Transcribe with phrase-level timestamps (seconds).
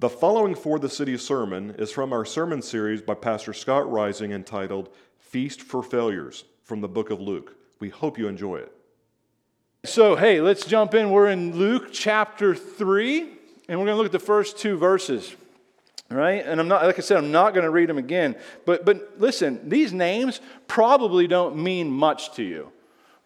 [0.00, 5.60] The following 4TheCity sermon is from our sermon series by Pastor Scott Rising entitled Feast
[5.60, 7.56] for Failures from the book of Luke.
[7.80, 8.72] We hope you enjoy it.
[9.84, 11.10] So, hey, let's jump in.
[11.10, 13.22] We're in Luke chapter 3,
[13.68, 15.34] and we're going to look at the first two verses.
[16.08, 16.46] Right?
[16.46, 18.36] And I'm not, like I said, I'm not going to read them again.
[18.66, 22.70] But, but listen, these names probably don't mean much to you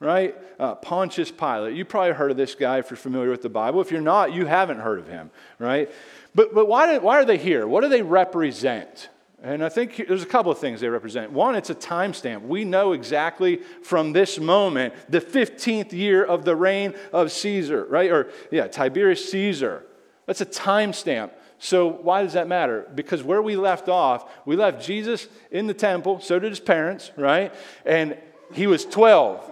[0.02, 0.36] right?
[0.58, 1.74] Uh, Pontius Pilate.
[1.74, 3.80] You probably heard of this guy if you're familiar with the Bible.
[3.80, 5.90] If you're not, you haven't heard of him, right?
[6.34, 7.66] But, but why, do, why are they here?
[7.66, 9.08] What do they represent?
[9.42, 11.32] And I think there's a couple of things they represent.
[11.32, 12.42] One, it's a timestamp.
[12.42, 18.10] We know exactly from this moment, the 15th year of the reign of Caesar, right?
[18.10, 19.84] Or, yeah, Tiberius Caesar.
[20.26, 21.30] That's a timestamp.
[21.58, 22.88] So, why does that matter?
[22.94, 27.12] Because where we left off, we left Jesus in the temple, so did his parents,
[27.16, 27.54] right?
[27.84, 28.16] And
[28.52, 29.51] he was 12.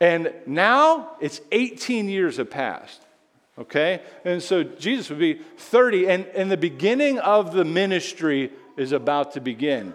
[0.00, 3.02] And now it's 18 years have passed.
[3.58, 4.00] Okay?
[4.24, 9.32] And so Jesus would be 30, and, and the beginning of the ministry is about
[9.34, 9.92] to begin.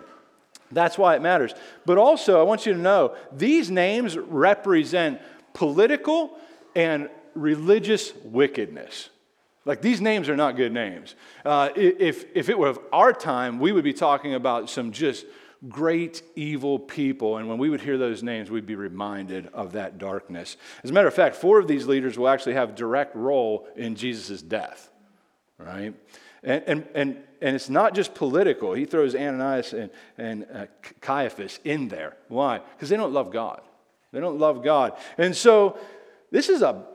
[0.72, 1.54] That's why it matters.
[1.86, 5.22] But also, I want you to know these names represent
[5.54, 6.38] political
[6.76, 9.10] and religious wickedness.
[9.64, 11.16] Like these names are not good names.
[11.44, 15.26] Uh, if, if it were of our time, we would be talking about some just
[15.70, 17.38] great evil people.
[17.38, 20.58] And when we would hear those names, we'd be reminded of that darkness.
[20.84, 23.96] As a matter of fact, four of these leaders will actually have direct role in
[23.96, 24.90] Jesus' death,
[25.58, 25.94] right?
[26.44, 28.74] And, and, and, and it's not just political.
[28.74, 30.66] He throws Ananias and, and uh,
[31.02, 32.16] Caiaphas in there.
[32.28, 32.60] Why?
[32.60, 33.62] Because they don't love God.
[34.12, 34.94] They don't love God.
[35.18, 35.78] And so
[36.32, 36.86] this is a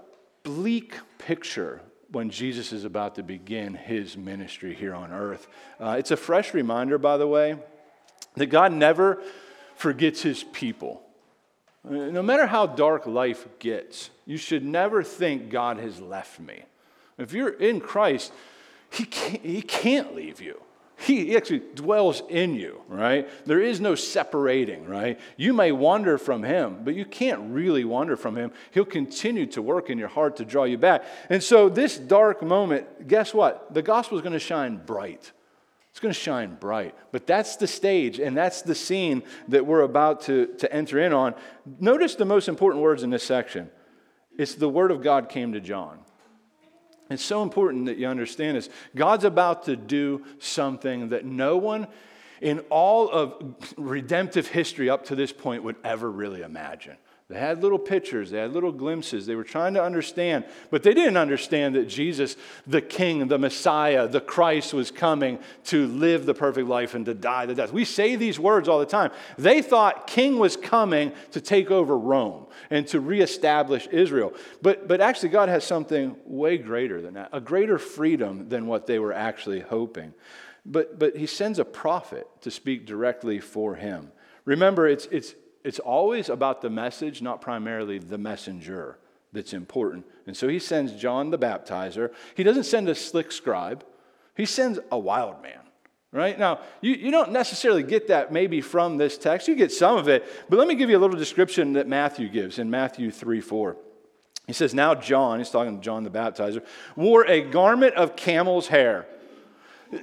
[0.43, 1.81] bleak picture
[2.13, 5.47] when Jesus is about to begin his ministry here on earth.
[5.79, 7.57] Uh, it's a fresh reminder, by the way,
[8.35, 9.23] that God never
[9.77, 11.03] forgets his people.
[11.83, 16.63] No matter how dark life gets, you should never think God has left me.
[17.17, 18.33] If you're in Christ,
[18.91, 20.61] he can't, he can't leave you.
[20.99, 23.27] He actually dwells in you, right?
[23.47, 25.19] There is no separating, right?
[25.39, 28.53] You may wander from him, but you can't really wander from him.
[28.73, 31.03] He'll continue to work in your heart to draw you back.
[31.31, 33.73] And so, this dark moment, guess what?
[33.73, 35.33] The gospel is going to shine bright.
[35.91, 36.95] It's going to shine bright.
[37.11, 41.13] But that's the stage, and that's the scene that we're about to, to enter in
[41.13, 41.35] on.
[41.81, 43.71] Notice the most important words in this section
[44.39, 45.99] it's the word of God came to John.
[47.11, 48.71] It's so important that you understand this.
[48.95, 51.89] God's about to do something that no one
[52.41, 56.97] in all of redemptive history up to this point would ever really imagine.
[57.31, 59.25] They had little pictures, they had little glimpses.
[59.25, 62.37] They were trying to understand, but they didn't understand that Jesus,
[62.67, 67.15] the King, the Messiah, the Christ, was coming to live the perfect life and to
[67.15, 67.73] die the death.
[67.73, 69.13] We say these words all the time.
[69.39, 74.35] They thought King was coming to take over Rome and to reestablish Israel.
[74.61, 78.89] But, but actually, God has something way greater than that, a greater freedom than what
[78.89, 80.15] they were actually hoping.
[80.67, 84.11] But, but He sends a prophet to speak directly for Him.
[84.45, 88.99] Remember, it's, it's, it's always about the message, not primarily the messenger
[89.33, 90.07] that's important.
[90.27, 92.13] And so he sends John the baptizer.
[92.35, 93.85] He doesn't send a slick scribe,
[94.37, 95.59] he sends a wild man.
[96.13, 96.37] Right?
[96.37, 99.47] Now, you, you don't necessarily get that maybe from this text.
[99.47, 102.29] You get some of it, but let me give you a little description that Matthew
[102.29, 103.77] gives in Matthew 3 4.
[104.49, 106.65] He says, Now John, he's talking to John the baptizer,
[106.97, 109.07] wore a garment of camel's hair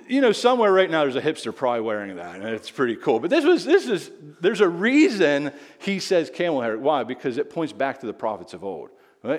[0.08, 3.20] you know, somewhere right now there's a hipster probably wearing that, and it's pretty cool.
[3.20, 4.12] But this was, this is,
[4.42, 6.78] there's a reason he says camel hair.
[6.78, 7.04] Why?
[7.04, 8.90] Because it points back to the prophets of old.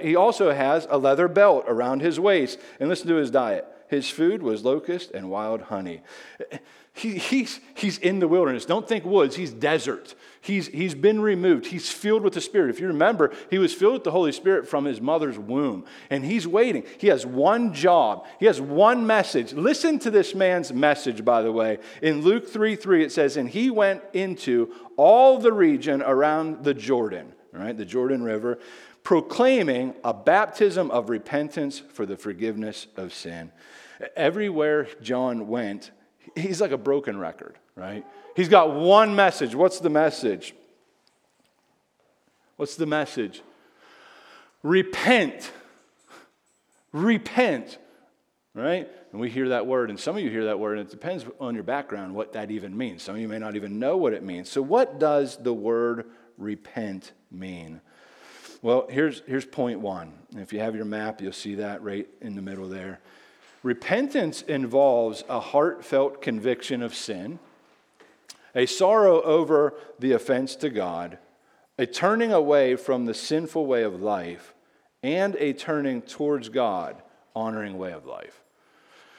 [0.00, 2.58] He also has a leather belt around his waist.
[2.80, 3.66] And listen to his diet.
[3.88, 6.02] His food was locust and wild honey.
[6.98, 8.64] He, he's, he's in the wilderness.
[8.64, 10.16] Don't think woods, he's desert.
[10.40, 11.66] He's, he's been removed.
[11.66, 12.70] He's filled with the Spirit.
[12.70, 15.84] If you remember, he was filled with the Holy Spirit from his mother's womb.
[16.10, 16.82] And he's waiting.
[16.98, 19.52] He has one job, he has one message.
[19.52, 21.78] Listen to this man's message, by the way.
[22.02, 26.74] In Luke 3 3, it says, And he went into all the region around the
[26.74, 28.58] Jordan, right, the Jordan River,
[29.04, 33.52] proclaiming a baptism of repentance for the forgiveness of sin.
[34.16, 35.90] Everywhere John went,
[36.36, 38.04] he's like a broken record, right?
[38.36, 39.54] He's got one message.
[39.54, 40.54] What's the message?
[42.56, 43.42] What's the message?
[44.62, 45.50] Repent.
[46.92, 47.78] Repent.
[48.54, 48.88] Right?
[49.12, 51.24] And we hear that word, and some of you hear that word, and it depends
[51.40, 53.02] on your background what that even means.
[53.02, 54.50] Some of you may not even know what it means.
[54.50, 56.06] So, what does the word
[56.36, 57.80] repent mean?
[58.60, 60.12] Well, here's, here's point one.
[60.36, 63.00] If you have your map, you'll see that right in the middle there.
[63.62, 67.38] Repentance involves a heartfelt conviction of sin,
[68.54, 71.18] a sorrow over the offense to God,
[71.78, 74.54] a turning away from the sinful way of life,
[75.02, 77.02] and a turning towards God,
[77.34, 78.42] honoring way of life.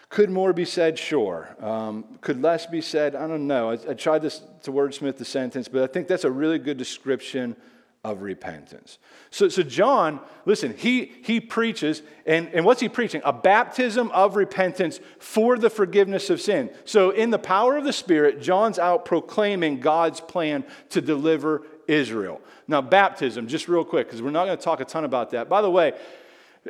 [0.09, 0.97] Could more be said?
[0.97, 1.55] Sure.
[1.61, 3.15] Um, could less be said?
[3.15, 3.69] I don't know.
[3.69, 6.77] I, I tried this, to wordsmith the sentence, but I think that's a really good
[6.77, 7.55] description
[8.03, 8.97] of repentance.
[9.29, 13.21] So, so John, listen, he, he preaches, and, and what's he preaching?
[13.25, 16.69] A baptism of repentance for the forgiveness of sin.
[16.85, 22.39] So, in the power of the Spirit, John's out proclaiming God's plan to deliver Israel.
[22.67, 25.49] Now, baptism, just real quick, because we're not going to talk a ton about that.
[25.49, 25.93] By the way,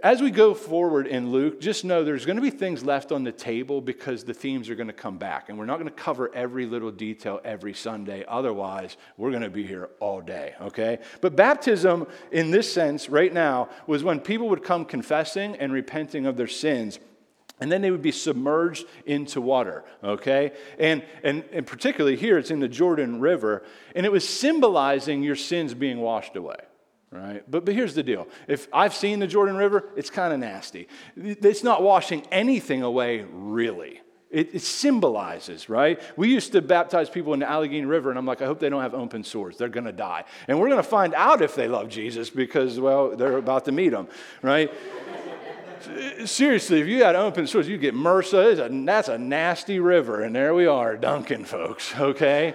[0.03, 3.23] as we go forward in Luke, just know there's going to be things left on
[3.23, 5.49] the table because the themes are going to come back.
[5.49, 8.23] And we're not going to cover every little detail every Sunday.
[8.27, 10.99] Otherwise, we're going to be here all day, okay?
[11.21, 16.25] But baptism, in this sense, right now, was when people would come confessing and repenting
[16.25, 16.99] of their sins.
[17.61, 20.53] And then they would be submerged into water, okay?
[20.77, 23.63] And, and, and particularly here, it's in the Jordan River.
[23.95, 26.59] And it was symbolizing your sins being washed away
[27.11, 27.43] right?
[27.49, 28.27] But, but here's the deal.
[28.47, 30.87] If I've seen the Jordan River, it's kind of nasty.
[31.15, 34.01] It's not washing anything away, really.
[34.29, 35.99] It, it, symbolizes, right?
[36.15, 38.69] We used to baptize people in the Allegheny River, and I'm like, I hope they
[38.69, 39.57] don't have open sores.
[39.57, 40.25] They're going to die.
[40.47, 43.71] And we're going to find out if they love Jesus because, well, they're about to
[43.71, 44.07] meet him,
[44.43, 44.71] right?
[46.25, 48.85] Seriously, if you had open sores, you get MRSA.
[48.85, 50.21] that's a nasty river.
[50.21, 52.53] And there we are, Duncan, folks, okay?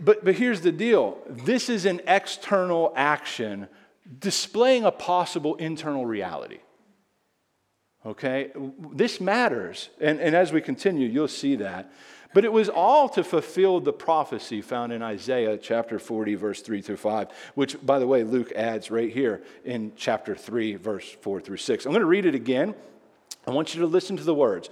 [0.00, 3.68] But, but here's the deal this is an external action
[4.18, 6.58] displaying a possible internal reality.
[8.06, 8.50] Okay?
[8.92, 9.88] This matters.
[10.00, 11.90] And, and as we continue, you'll see that.
[12.34, 16.82] But it was all to fulfill the prophecy found in Isaiah chapter 40, verse 3
[16.82, 21.40] through 5, which, by the way, Luke adds right here in chapter 3, verse 4
[21.40, 21.86] through 6.
[21.86, 22.74] I'm going to read it again.
[23.46, 24.68] I want you to listen to the words.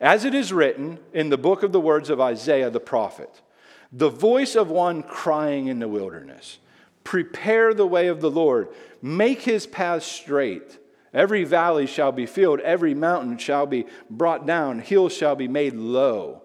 [0.00, 3.42] As it is written in the book of the words of Isaiah the prophet
[3.92, 6.58] the voice of one crying in the wilderness
[7.02, 8.68] Prepare the way of the Lord,
[9.02, 10.78] make his path straight.
[11.12, 15.74] Every valley shall be filled, every mountain shall be brought down, hills shall be made
[15.74, 16.42] low,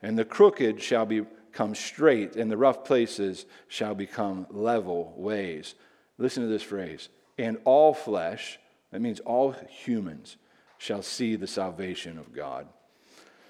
[0.00, 5.74] and the crooked shall become straight, and the rough places shall become level ways.
[6.16, 7.10] Listen to this phrase.
[7.36, 8.58] And all flesh,
[8.90, 10.36] that means all humans,
[10.78, 12.68] shall see the salvation of God.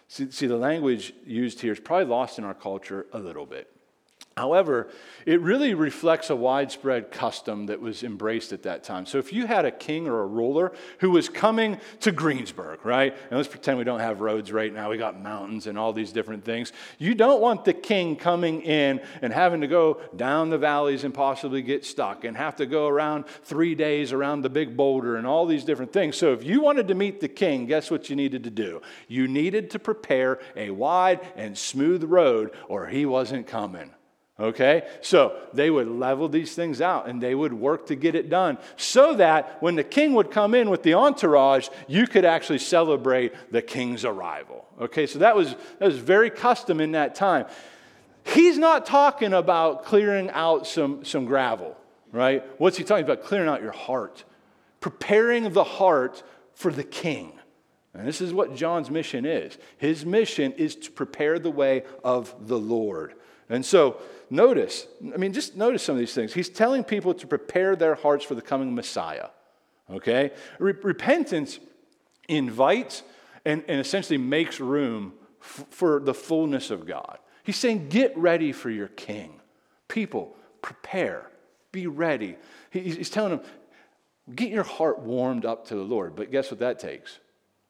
[0.08, 3.75] See, see, the language used here is probably lost in our culture a little bit.
[4.36, 4.88] However,
[5.24, 9.06] it really reflects a widespread custom that was embraced at that time.
[9.06, 13.16] So if you had a king or a ruler who was coming to Greensburg, right?
[13.30, 16.12] And let's pretend we don't have roads right now, we got mountains and all these
[16.12, 16.74] different things.
[16.98, 21.14] You don't want the king coming in and having to go down the valleys and
[21.14, 25.26] possibly get stuck and have to go around three days around the big boulder and
[25.26, 26.14] all these different things.
[26.14, 28.82] So if you wanted to meet the king, guess what you needed to do?
[29.08, 33.92] You needed to prepare a wide and smooth road or he wasn't coming.
[34.38, 34.86] Okay?
[35.00, 38.58] So they would level these things out and they would work to get it done
[38.76, 43.32] so that when the king would come in with the entourage, you could actually celebrate
[43.50, 44.66] the king's arrival.
[44.80, 45.06] Okay?
[45.06, 47.46] So that was, that was very custom in that time.
[48.24, 51.76] He's not talking about clearing out some, some gravel,
[52.12, 52.44] right?
[52.58, 53.22] What's he talking about?
[53.22, 54.24] Clearing out your heart,
[54.80, 56.22] preparing the heart
[56.52, 57.32] for the king.
[57.94, 59.56] And this is what John's mission is.
[59.78, 63.14] His mission is to prepare the way of the Lord.
[63.48, 64.00] And so,
[64.30, 66.32] notice, I mean, just notice some of these things.
[66.32, 69.28] He's telling people to prepare their hearts for the coming Messiah.
[69.90, 70.32] Okay?
[70.58, 71.58] Re- repentance
[72.28, 73.02] invites
[73.44, 77.18] and, and essentially makes room f- for the fullness of God.
[77.44, 79.40] He's saying, get ready for your king.
[79.88, 81.30] People, prepare,
[81.70, 82.36] be ready.
[82.70, 83.46] He, he's telling them,
[84.34, 86.16] get your heart warmed up to the Lord.
[86.16, 87.20] But guess what that takes?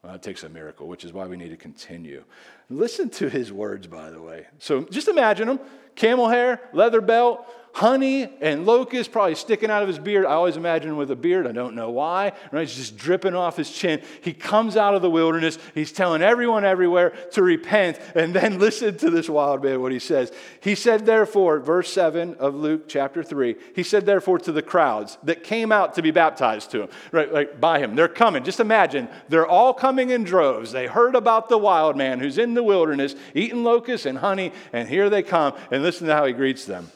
[0.07, 2.23] Well, it takes a miracle, which is why we need to continue.
[2.71, 4.47] Listen to his words, by the way.
[4.61, 5.59] So just imagine him
[5.97, 7.45] camel hair, leather belt,
[7.77, 10.25] honey and locusts probably sticking out of his beard.
[10.25, 11.47] I always imagine him with a beard.
[11.47, 12.33] I don't know why.
[12.51, 12.63] Right?
[12.63, 14.01] It's just dripping off his chin.
[14.23, 15.59] He comes out of the wilderness.
[15.75, 18.01] He's telling everyone everywhere to repent.
[18.15, 20.33] And then listen to this wild man, what he says.
[20.61, 25.19] He said, therefore, verse 7 of Luke chapter 3, he said, therefore, to the crowds
[25.25, 27.95] that came out to be baptized to him, right, like by him.
[27.95, 28.43] They're coming.
[28.43, 30.73] Just imagine, they're all coming in droves.
[30.73, 34.89] They heard about the wild man who's in the wilderness eating locusts and honey, and
[34.89, 35.53] here they come.
[35.71, 36.91] And listen to how he greets them.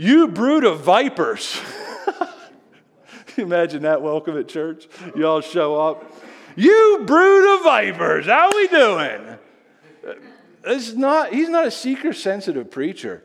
[0.00, 1.60] You brood of vipers.
[3.36, 4.88] Imagine that welcome at church.
[5.14, 6.10] You all show up.
[6.56, 8.24] You brood of vipers.
[8.24, 9.38] How we doing?
[10.64, 13.22] It's not, he's not a seeker sensitive preacher.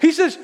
[0.00, 0.38] He says,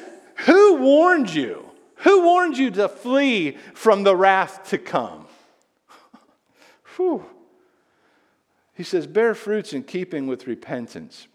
[0.44, 1.64] Who warned you?
[2.00, 5.28] Who warned you to flee from the wrath to come?
[6.96, 7.24] Whew.
[8.74, 11.26] He says, Bear fruits in keeping with repentance.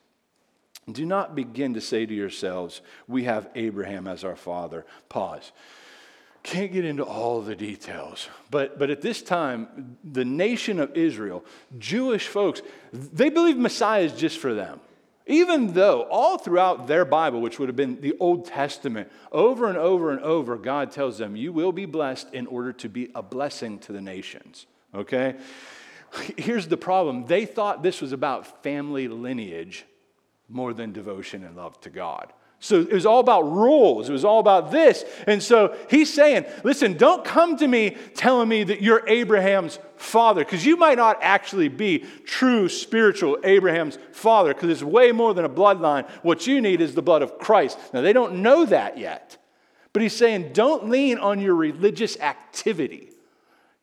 [0.91, 4.85] Do not begin to say to yourselves, We have Abraham as our father.
[5.09, 5.51] Pause.
[6.43, 11.43] can't get into all the details, but, but at this time, the nation of Israel,
[11.79, 12.61] Jewish folks,
[12.93, 14.79] they believe Messiah is just for them.
[15.27, 19.77] Even though all throughout their Bible, which would have been the Old Testament, over and
[19.77, 23.23] over and over, God tells them, You will be blessed in order to be a
[23.23, 24.67] blessing to the nations.
[24.93, 25.35] Okay?
[26.37, 29.85] Here's the problem they thought this was about family lineage
[30.49, 32.31] more than devotion and love to God.
[32.59, 34.09] So it was all about rules.
[34.09, 35.03] It was all about this.
[35.27, 40.43] And so he's saying, listen, don't come to me telling me that you're Abraham's father,
[40.43, 45.45] because you might not actually be true spiritual Abraham's father, because it's way more than
[45.45, 46.09] a bloodline.
[46.23, 47.77] What you need is the blood of Christ.
[47.93, 49.37] Now, they don't know that yet.
[49.93, 53.11] But he's saying, don't lean on your religious activity.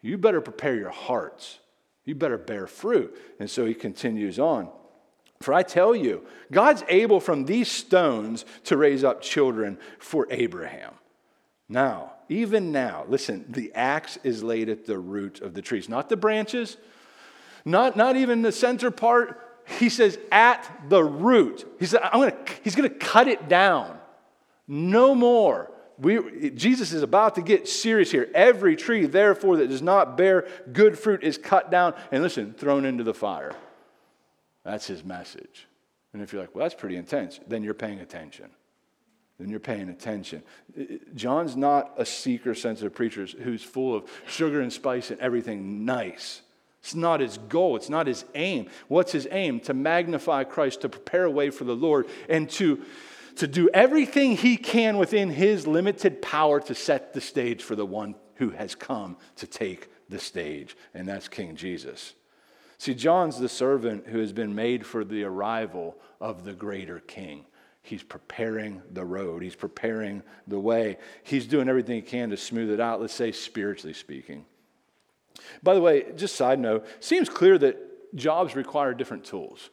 [0.01, 1.59] You better prepare your hearts.
[2.05, 3.17] You better bear fruit.
[3.39, 4.69] And so he continues on.
[5.43, 10.95] For I tell you, God's able from these stones to raise up children for Abraham.
[11.69, 16.09] Now, even now, listen, the axe is laid at the root of the trees, not
[16.09, 16.77] the branches,
[17.65, 19.41] not, not even the center part.
[19.79, 21.65] He says, at the root.
[21.79, 23.99] He said, I'm gonna, he's going to cut it down.
[24.67, 25.71] No more.
[25.99, 28.29] We, Jesus is about to get serious here.
[28.35, 32.85] Every tree, therefore, that does not bear good fruit is cut down and, listen, thrown
[32.85, 33.55] into the fire.
[34.65, 35.67] That's his message.
[36.13, 38.51] And if you're like, well, that's pretty intense, then you're paying attention.
[39.39, 40.43] Then you're paying attention.
[41.15, 46.43] John's not a seeker sensitive preacher who's full of sugar and spice and everything nice.
[46.81, 47.77] It's not his goal.
[47.77, 48.69] It's not his aim.
[48.89, 49.61] What's his aim?
[49.61, 52.85] To magnify Christ, to prepare a way for the Lord, and to,
[53.37, 57.87] to do everything he can within his limited power to set the stage for the
[57.87, 62.15] one who has come to take the stage, and that's King Jesus.
[62.83, 67.45] See, John's the servant who has been made for the arrival of the greater king.
[67.81, 70.99] He's preparing the road, he's preparing the way.
[71.23, 74.47] He's doing everything he can to smooth it out, let's say spiritually speaking.
[75.63, 79.71] By the way, just side note, seems clear that jobs require different tools,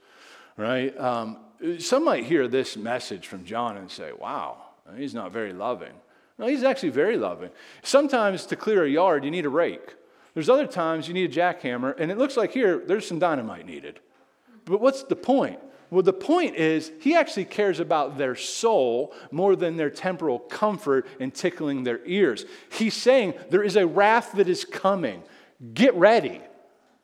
[0.55, 0.95] right?
[0.95, 1.39] Um,
[1.79, 5.93] some might hear this message from John and say, wow, he's not very loving.
[6.37, 7.49] No, he's actually very loving.
[7.81, 9.95] Sometimes to clear a yard, you need a rake.
[10.33, 13.65] There's other times you need a jackhammer, and it looks like here there's some dynamite
[13.65, 13.99] needed.
[14.65, 15.59] But what's the point?
[15.91, 21.07] Well, the point is, he actually cares about their soul more than their temporal comfort
[21.19, 22.45] and tickling their ears.
[22.71, 25.23] He's saying there is a wrath that is coming.
[25.73, 26.41] Get ready.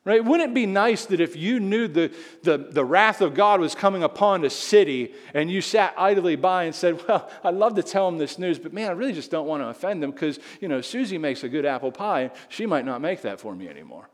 [0.06, 0.24] Right?
[0.24, 3.74] Wouldn't it be nice that if you knew the, the, the wrath of God was
[3.74, 7.82] coming upon a city and you sat idly by and said, Well, I'd love to
[7.82, 10.38] tell them this news, but man, I really just don't want to offend them because,
[10.60, 12.30] you know, Susie makes a good apple pie.
[12.48, 14.08] She might not make that for me anymore.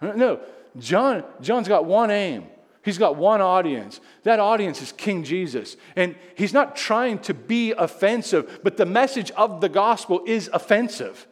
[0.00, 0.40] No,
[0.78, 2.46] John, John's got one aim.
[2.82, 4.00] He's got one audience.
[4.22, 5.76] That audience is King Jesus.
[5.94, 11.26] And he's not trying to be offensive, but the message of the gospel is offensive.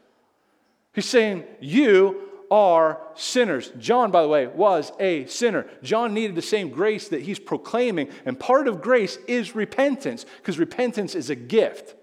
[0.92, 3.73] He's saying, You are sinners.
[3.78, 5.66] John, by the way, was a sinner.
[5.83, 10.59] John needed the same grace that he's proclaiming, and part of grace is repentance, because
[10.59, 11.95] repentance is a gift.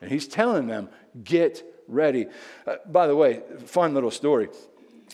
[0.00, 0.88] And he's telling them,
[1.24, 2.26] get ready.
[2.66, 4.48] Uh, by the way, fun little story.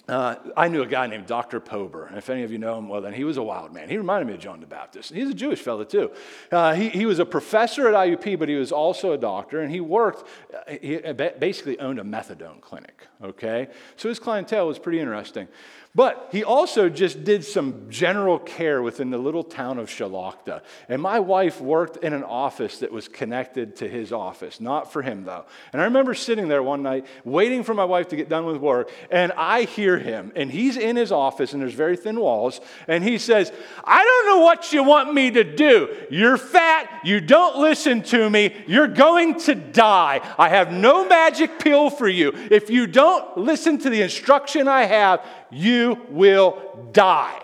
[0.08, 1.60] Uh, I knew a guy named Dr.
[1.60, 2.06] Pober.
[2.06, 3.88] And if any of you know him, well, then he was a wild man.
[3.88, 5.12] He reminded me of John the Baptist.
[5.12, 6.10] He's a Jewish fellow, too.
[6.52, 9.70] Uh, he, he was a professor at IUP, but he was also a doctor, and
[9.70, 10.98] he worked, uh, he
[11.38, 13.68] basically owned a methadone clinic, okay?
[13.96, 15.48] So his clientele was pretty interesting.
[15.96, 20.62] But he also just did some general care within the little town of Shalakta.
[20.88, 25.02] And my wife worked in an office that was connected to his office, not for
[25.02, 25.44] him though.
[25.72, 28.56] And I remember sitting there one night waiting for my wife to get done with
[28.56, 32.60] work, and I hear him, and he's in his office, and there's very thin walls,
[32.88, 33.52] and he says,
[33.84, 35.94] I don't know what you want me to do.
[36.10, 40.20] You're fat, you don't listen to me, you're going to die.
[40.36, 42.32] I have no magic pill for you.
[42.50, 47.40] If you don't listen to the instruction I have, you will die.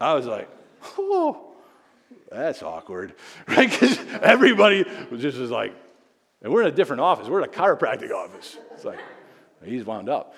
[0.00, 0.48] I was like,
[0.98, 1.52] oh,
[2.30, 3.14] that's awkward,
[3.48, 3.70] right?
[3.70, 5.74] Because everybody was just was like,
[6.42, 7.28] and we're in a different office.
[7.28, 8.56] We're in a chiropractic office.
[8.72, 8.98] It's like,
[9.62, 10.34] he's wound up.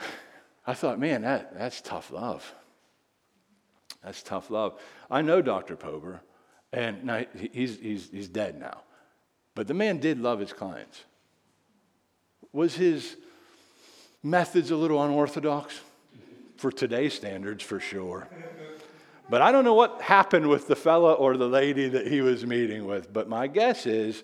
[0.66, 2.52] I thought, man, that, that's tough love.
[4.02, 4.80] That's tough love.
[5.10, 5.76] I know Dr.
[5.76, 6.20] Pober,
[6.72, 8.82] and now he's, he's, he's dead now.
[9.54, 11.04] But the man did love his clients.
[12.54, 13.16] Was his
[14.22, 15.80] methods a little unorthodox?
[16.56, 18.28] For today's standards, for sure.
[19.28, 22.46] But I don't know what happened with the fella or the lady that he was
[22.46, 24.22] meeting with, but my guess is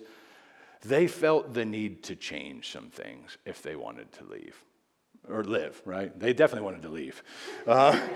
[0.83, 4.55] they felt the need to change some things if they wanted to leave
[5.29, 6.17] or live, right?
[6.17, 7.21] They definitely wanted to leave.
[7.67, 7.99] Uh,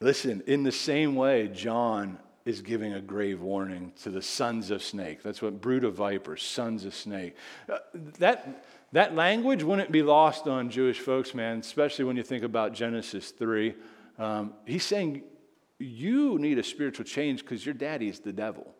[0.00, 4.82] Listen, in the same way, John is giving a grave warning to the sons of
[4.82, 5.22] snake.
[5.22, 7.36] That's what brood of vipers, sons of snake.
[7.72, 7.78] Uh,
[8.18, 12.74] that, that language wouldn't be lost on Jewish folks, man, especially when you think about
[12.74, 13.74] Genesis 3.
[14.18, 15.22] Um, he's saying
[15.78, 18.74] you need a spiritual change because your daddy is the devil.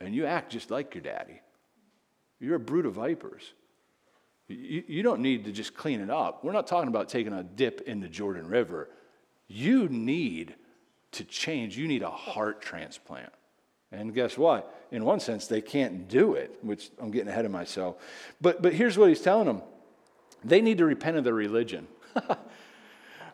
[0.00, 1.40] And you act just like your daddy.
[2.38, 3.54] You're a brood of vipers.
[4.48, 6.44] You, you don't need to just clean it up.
[6.44, 8.88] We're not talking about taking a dip in the Jordan River.
[9.48, 10.54] You need
[11.12, 11.76] to change.
[11.76, 13.32] You need a heart transplant.
[13.90, 14.74] And guess what?
[14.90, 17.96] In one sense, they can't do it, which I'm getting ahead of myself.
[18.40, 19.62] But, but here's what he's telling them
[20.44, 21.86] they need to repent of their religion.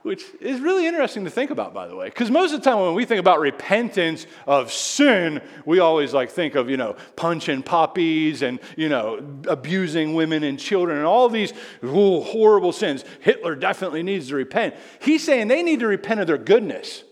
[0.02, 2.06] which is really interesting to think about, by the way.
[2.06, 6.30] Because most of the time when we think about repentance of sin, we always like
[6.30, 11.28] think of, you know, punching poppies and, you know, abusing women and children and all
[11.28, 11.52] these
[11.85, 13.04] ooh, horrible sins.
[13.20, 14.75] Hitler definitely needs to repent.
[15.00, 17.04] He's saying they need to repent of their goodness.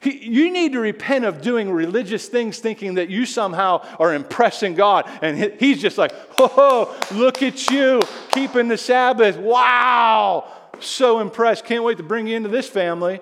[0.00, 4.74] He, you need to repent of doing religious things thinking that you somehow are impressing
[4.74, 5.08] God.
[5.20, 8.00] And he's just like, oh, look at you
[8.32, 9.36] keeping the Sabbath.
[9.36, 10.46] Wow
[10.84, 11.64] so impressed.
[11.64, 13.20] Can't wait to bring you into this family.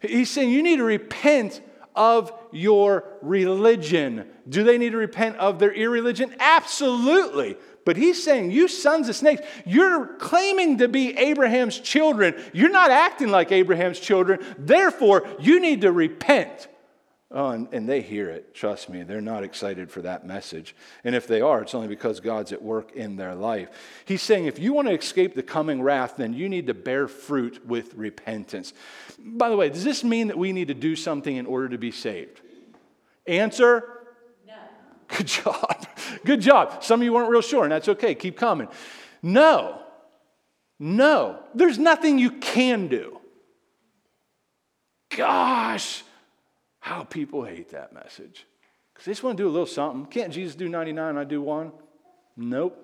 [0.00, 1.60] He's saying you need to repent
[1.94, 4.26] of your religion.
[4.48, 6.34] Do they need to repent of their irreligion?
[6.40, 7.56] Absolutely.
[7.84, 12.34] But he's saying, You sons of snakes, you're claiming to be Abraham's children.
[12.52, 14.40] You're not acting like Abraham's children.
[14.58, 16.68] Therefore, you need to repent.
[17.34, 18.54] Oh, and, and, they hear it.
[18.54, 20.76] Trust me, they're not excited for that message.
[21.02, 23.70] And if they are, it's only because God's at work in their life.
[24.04, 27.08] He's saying if you want to escape the coming wrath, then you need to bear
[27.08, 28.74] fruit with repentance.
[29.18, 31.78] By the way, does this mean that we need to do something in order to
[31.78, 32.42] be saved?
[33.26, 34.01] Answer?
[35.16, 35.86] Good job.
[36.24, 36.82] Good job.
[36.82, 38.14] Some of you weren't real sure, and that's okay.
[38.14, 38.68] Keep coming.
[39.22, 39.82] No.
[40.78, 41.40] No.
[41.54, 43.20] There's nothing you can do.
[45.16, 46.02] Gosh
[46.82, 48.44] how people hate that message.
[48.92, 50.04] Because they just want to do a little something.
[50.06, 51.70] Can't Jesus do 99 and I do one?
[52.36, 52.76] Nope.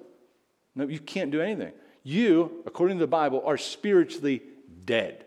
[0.77, 1.73] Nope, you can't do anything.
[2.05, 4.43] You, according to the Bible, are spiritually
[4.85, 5.27] dead.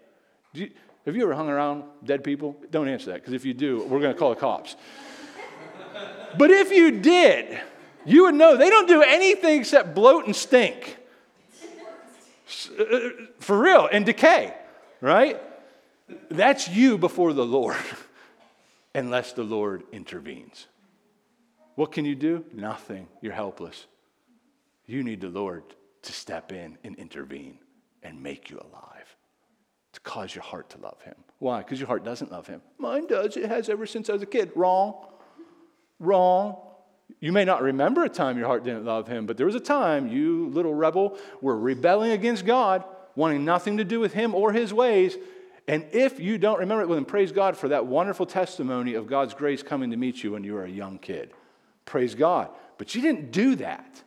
[0.54, 0.72] You,
[1.06, 2.56] have you ever hung around dead people?
[2.72, 4.78] Don't answer that, because if you do, we're going to call the cops.
[6.38, 7.60] But if you did,
[8.06, 10.98] you would know they don't do anything except bloat and stink.
[12.78, 13.00] Uh,
[13.40, 14.54] for real, and decay,
[15.00, 15.42] right?
[16.30, 17.78] That's you before the Lord.
[18.96, 20.68] unless the Lord intervenes.
[21.76, 22.46] What can you do?
[22.54, 23.08] Nothing.
[23.22, 23.88] You're helpless.
[24.86, 25.64] You need the Lord
[26.04, 27.60] to step in and intervene
[28.04, 29.16] and make you alive,
[29.94, 31.16] to cause your heart to love Him.
[31.40, 31.60] Why?
[31.60, 32.62] Because your heart doesn't love Him.
[32.78, 33.38] Mine does.
[33.38, 34.52] It has ever since I was a kid.
[34.56, 35.06] Wrong.
[36.02, 36.58] Wrong.
[37.20, 39.60] You may not remember a time your heart didn't love Him, but there was a
[39.60, 42.84] time you, little rebel, were rebelling against God,
[43.16, 45.18] wanting nothing to do with Him or His ways,
[45.68, 49.08] and if you don't remember it, well, then praise God for that wonderful testimony of
[49.08, 51.32] God's grace coming to meet you when you were a young kid.
[51.86, 52.50] Praise God.
[52.78, 54.04] But you didn't do that.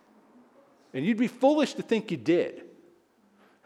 [0.92, 2.64] And you'd be foolish to think you did.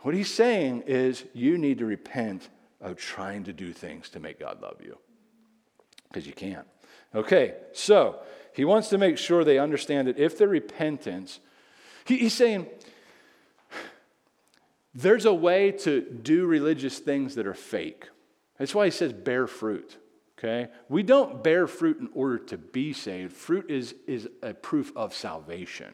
[0.02, 2.48] What he's saying is you need to repent
[2.80, 4.96] of trying to do things to make God love you
[6.08, 6.66] because you can't.
[7.14, 8.20] Okay, so
[8.54, 11.40] he wants to make sure they understand that if their repentance,
[12.04, 12.66] he, he's saying,
[14.94, 18.08] there's a way to do religious things that are fake.
[18.58, 19.96] That's why he says bear fruit.
[20.38, 20.68] Okay?
[20.88, 23.32] We don't bear fruit in order to be saved.
[23.32, 25.92] Fruit is, is a proof of salvation,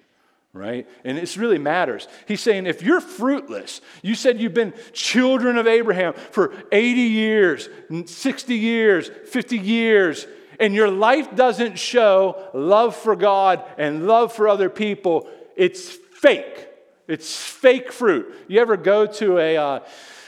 [0.53, 0.88] right?
[1.05, 2.09] And it really matters.
[2.27, 7.68] He's saying if you're fruitless, you said you've been children of Abraham for 80 years,
[8.07, 10.27] 60 years, 50 years,
[10.59, 16.69] and your life doesn't show love for God and love for other people, it's fake.
[17.07, 18.35] It's fake fruit.
[18.49, 19.81] You ever go to a, uh,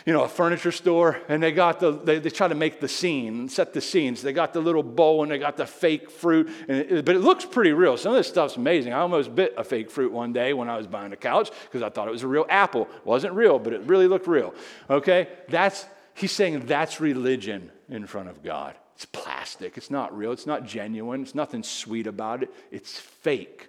[0.05, 2.89] you know, a furniture store and they got the, they, they try to make the
[2.89, 4.23] scene, set the scenes.
[4.23, 7.45] They got the little bowl and they got the fake fruit, it, but it looks
[7.45, 7.97] pretty real.
[7.97, 8.93] Some of this stuff's amazing.
[8.93, 11.83] I almost bit a fake fruit one day when I was buying a couch because
[11.83, 12.83] I thought it was a real apple.
[12.83, 14.55] It wasn't real, but it really looked real.
[14.89, 15.29] Okay?
[15.49, 15.85] That's,
[16.15, 18.75] he's saying that's religion in front of God.
[18.97, 19.77] It's plastic.
[19.77, 20.33] It's not real.
[20.33, 21.21] It's not genuine.
[21.21, 22.51] It's nothing sweet about it.
[22.71, 23.69] It's fake.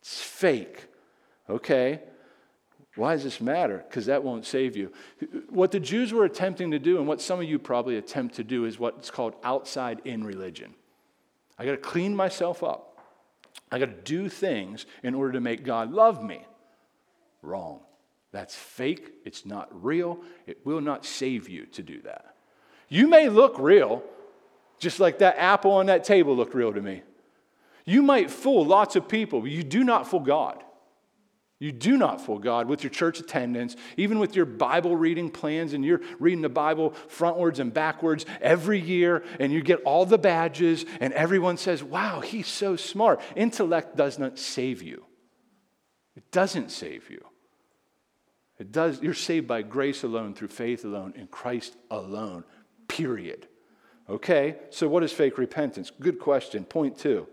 [0.00, 0.86] It's fake.
[1.48, 2.00] Okay?
[2.96, 3.84] Why does this matter?
[3.88, 4.92] Because that won't save you.
[5.48, 8.44] What the Jews were attempting to do, and what some of you probably attempt to
[8.44, 10.74] do, is what's called outside in religion.
[11.56, 12.98] I got to clean myself up.
[13.70, 16.44] I got to do things in order to make God love me.
[17.42, 17.78] Wrong.
[18.32, 19.12] That's fake.
[19.24, 20.18] It's not real.
[20.48, 22.34] It will not save you to do that.
[22.88, 24.02] You may look real,
[24.78, 27.02] just like that apple on that table looked real to me.
[27.84, 30.62] You might fool lots of people, but you do not fool God.
[31.60, 35.72] You do not fool God with your church attendance, even with your Bible reading plans,
[35.72, 40.18] and you're reading the Bible frontwards and backwards every year, and you get all the
[40.18, 43.20] badges, and everyone says, Wow, he's so smart.
[43.34, 45.04] Intellect does not save you.
[46.16, 47.24] It doesn't save you.
[48.58, 52.44] It does, you're saved by grace alone, through faith alone, in Christ alone,
[52.86, 53.48] period.
[54.10, 55.90] Okay, so what is fake repentance?
[56.00, 56.64] Good question.
[56.64, 57.26] Point two.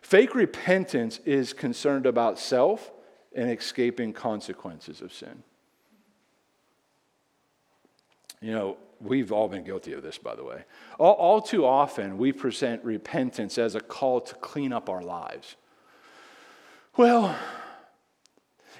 [0.00, 2.90] Fake repentance is concerned about self
[3.34, 5.42] and escaping consequences of sin.
[8.40, 10.64] You know, we've all been guilty of this, by the way.
[10.98, 15.56] All, all, too often, we present repentance as a call to clean up our lives.
[16.96, 17.36] Well,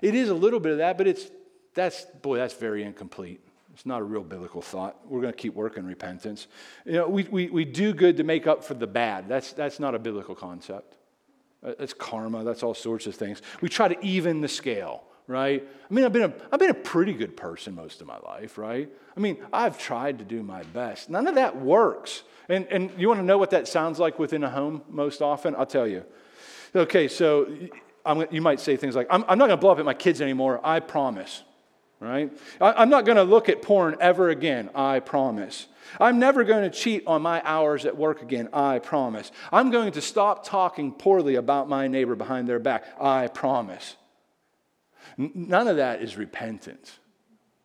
[0.00, 1.30] it is a little bit of that, but it's
[1.74, 3.40] that's boy, that's very incomplete.
[3.74, 4.96] It's not a real biblical thought.
[5.08, 6.48] We're going to keep working repentance.
[6.84, 9.28] You know, we, we, we do good to make up for the bad.
[9.28, 10.96] That's, that's not a biblical concept.
[11.64, 12.44] Uh, that's karma.
[12.44, 13.42] That's all sorts of things.
[13.60, 15.66] We try to even the scale, right?
[15.90, 18.58] I mean, I've been a, I've been a pretty good person most of my life,
[18.58, 18.88] right?
[19.16, 21.10] I mean, I've tried to do my best.
[21.10, 22.22] None of that works.
[22.48, 25.54] And, and you want to know what that sounds like within a home most often?
[25.54, 26.04] I'll tell you.
[26.74, 27.48] Okay, so
[28.04, 29.94] I'm, you might say things like, I'm, I'm not going to blow up at my
[29.94, 31.42] kids anymore, I promise,
[32.00, 32.32] right?
[32.60, 35.66] I, I'm not going to look at porn ever again, I promise.
[36.00, 39.30] I'm never going to cheat on my hours at work again, I promise.
[39.52, 43.96] I'm going to stop talking poorly about my neighbor behind their back, I promise.
[45.18, 46.98] N- none of that is repentance.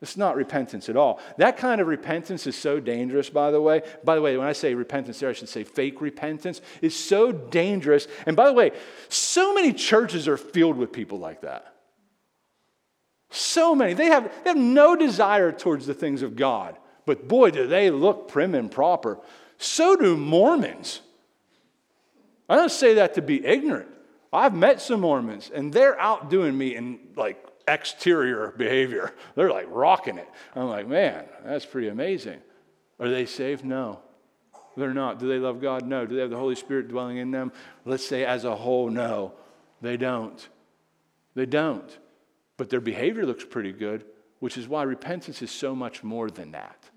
[0.01, 1.19] It's not repentance at all.
[1.37, 3.81] That kind of repentance is so dangerous, by the way.
[4.03, 7.31] By the way, when I say repentance there, I should say fake repentance is so
[7.31, 8.07] dangerous.
[8.25, 8.71] And by the way,
[9.07, 11.74] so many churches are filled with people like that.
[13.35, 13.93] So many.
[13.93, 16.77] They have, they have no desire towards the things of God.
[17.05, 19.19] But boy, do they look prim and proper.
[19.57, 21.01] So do Mormons.
[22.47, 23.89] I don't say that to be ignorant.
[24.31, 29.13] I've met some Mormons, and they're outdoing me in like exterior behavior.
[29.35, 30.29] They're like rocking it.
[30.55, 32.39] I'm like, man, that's pretty amazing.
[32.99, 33.65] Are they saved?
[33.65, 33.99] No.
[34.77, 35.19] They're not.
[35.19, 35.85] Do they love God?
[35.85, 36.05] No.
[36.05, 37.51] Do they have the Holy Spirit dwelling in them?
[37.85, 39.33] Let's say as a whole, no.
[39.81, 40.47] They don't.
[41.33, 41.97] They don't.
[42.57, 44.05] But their behavior looks pretty good,
[44.39, 46.89] which is why repentance is so much more than that.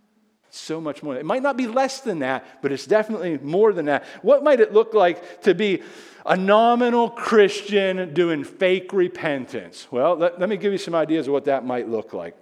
[0.51, 1.17] So much more.
[1.17, 4.05] It might not be less than that, but it's definitely more than that.
[4.23, 5.83] What might it look like to be
[6.25, 9.89] a nominal Christian doing fake repentance?
[9.91, 12.35] Well, let, let me give you some ideas of what that might look like.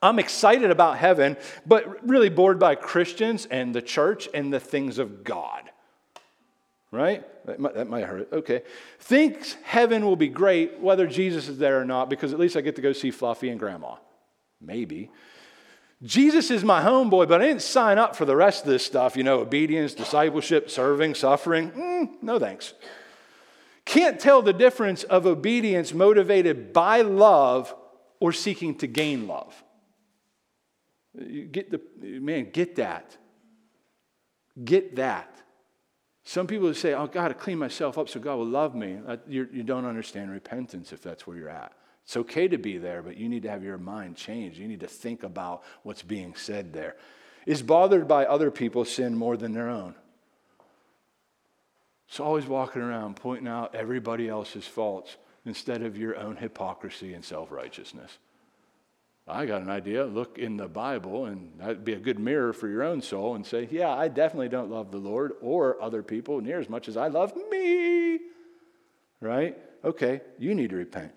[0.00, 4.98] I'm excited about heaven, but really bored by Christians and the church and the things
[4.98, 5.70] of God.
[6.94, 7.24] Right?
[7.46, 8.32] That might, that might hurt.
[8.32, 8.62] Okay.
[9.00, 12.60] Thinks heaven will be great whether Jesus is there or not, because at least I
[12.60, 13.96] get to go see Fluffy and Grandma.
[14.60, 15.10] Maybe.
[16.04, 19.16] Jesus is my homeboy, but I didn't sign up for the rest of this stuff,
[19.16, 21.72] you know, obedience, discipleship, serving, suffering.
[21.72, 22.74] Mm, no thanks.
[23.84, 27.74] Can't tell the difference of obedience motivated by love
[28.20, 29.64] or seeking to gain love.
[31.18, 33.16] You get the man, get that.
[34.62, 35.42] Get that.
[36.24, 39.48] Some people say, "Oh, God, to clean myself up so God will love me." You,
[39.52, 41.72] you don't understand repentance if that's where you're at.
[42.04, 44.58] It's okay to be there, but you need to have your mind changed.
[44.58, 46.96] You need to think about what's being said there.
[47.46, 49.94] Is bothered by other people's sin more than their own.
[52.08, 57.24] It's always walking around pointing out everybody else's faults instead of your own hypocrisy and
[57.24, 58.18] self righteousness.
[59.26, 60.04] I got an idea.
[60.04, 63.46] Look in the Bible, and that'd be a good mirror for your own soul and
[63.46, 66.96] say, Yeah, I definitely don't love the Lord or other people near as much as
[66.96, 68.20] I love me.
[69.20, 69.56] Right?
[69.82, 71.12] Okay, you need to repent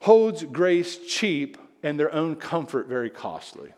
[0.00, 3.72] holds grace cheap and their own comfort very costly.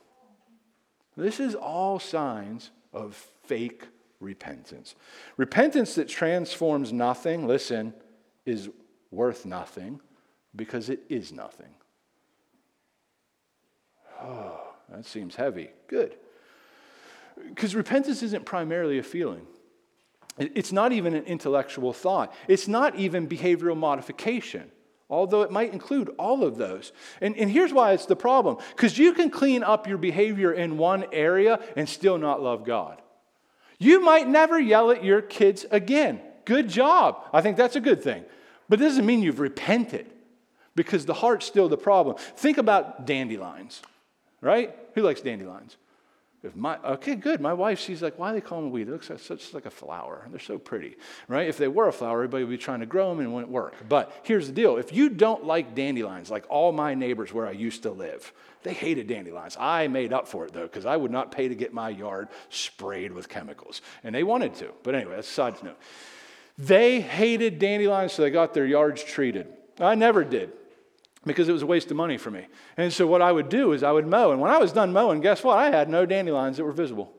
[1.16, 3.86] This is all signs of fake
[4.20, 4.94] repentance.
[5.36, 7.92] Repentance that transforms nothing, listen,
[8.46, 8.70] is
[9.10, 10.00] worth nothing
[10.54, 11.74] because it is nothing.
[14.22, 15.70] Oh, that seems heavy.
[15.88, 16.16] Good.
[17.48, 19.46] Because repentance isn't primarily a feeling.
[20.38, 22.32] It's not even an intellectual thought.
[22.48, 24.70] It's not even behavioral modification
[25.12, 26.90] although it might include all of those.
[27.20, 30.78] And, and here's why it's the problem because you can clean up your behavior in
[30.78, 33.00] one area and still not love God.
[33.78, 36.20] You might never yell at your kids again.
[36.46, 37.22] Good job.
[37.32, 38.24] I think that's a good thing.
[38.68, 40.10] But it doesn't mean you've repented
[40.74, 42.16] because the heart's still the problem.
[42.36, 43.82] Think about dandelions,
[44.42, 44.76] right?
[44.94, 45.78] Who likes dandelions?
[46.42, 47.40] If my okay, good.
[47.40, 48.88] My wife, she's like, why do they call them a weed?
[48.88, 50.26] It looks like such like a flower.
[50.28, 50.96] They're so pretty,
[51.28, 51.48] right?
[51.48, 53.52] If they were a flower, everybody would be trying to grow them and it wouldn't
[53.52, 53.74] work.
[53.88, 57.52] But here's the deal: if you don't like dandelions, like all my neighbors where I
[57.52, 58.32] used to live,
[58.64, 59.56] they hated dandelions.
[59.58, 62.28] I made up for it though, because I would not pay to get my yard
[62.50, 64.72] sprayed with chemicals, and they wanted to.
[64.82, 65.78] But anyway, that's side note.
[66.58, 69.46] They hated dandelions, so they got their yards treated.
[69.78, 70.52] I never did.
[71.24, 72.46] Because it was a waste of money for me.
[72.76, 74.32] And so what I would do is I would mow.
[74.32, 75.58] And when I was done mowing, guess what?
[75.58, 77.12] I had no dandelions that were visible.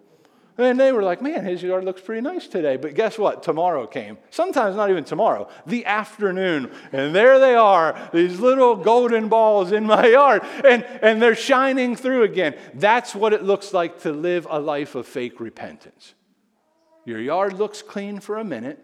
[0.58, 2.78] And they were like, man, his yard looks pretty nice today.
[2.78, 3.42] But guess what?
[3.42, 4.20] Tomorrow came.
[4.30, 6.72] Sometimes not even tomorrow, the afternoon.
[6.92, 10.44] And there they are, these little golden balls in my yard.
[10.64, 12.56] And, and they're shining through again.
[12.76, 16.14] That's what it looks like to live a life of fake repentance.
[17.06, 18.80] Your yard looks clean for a minute,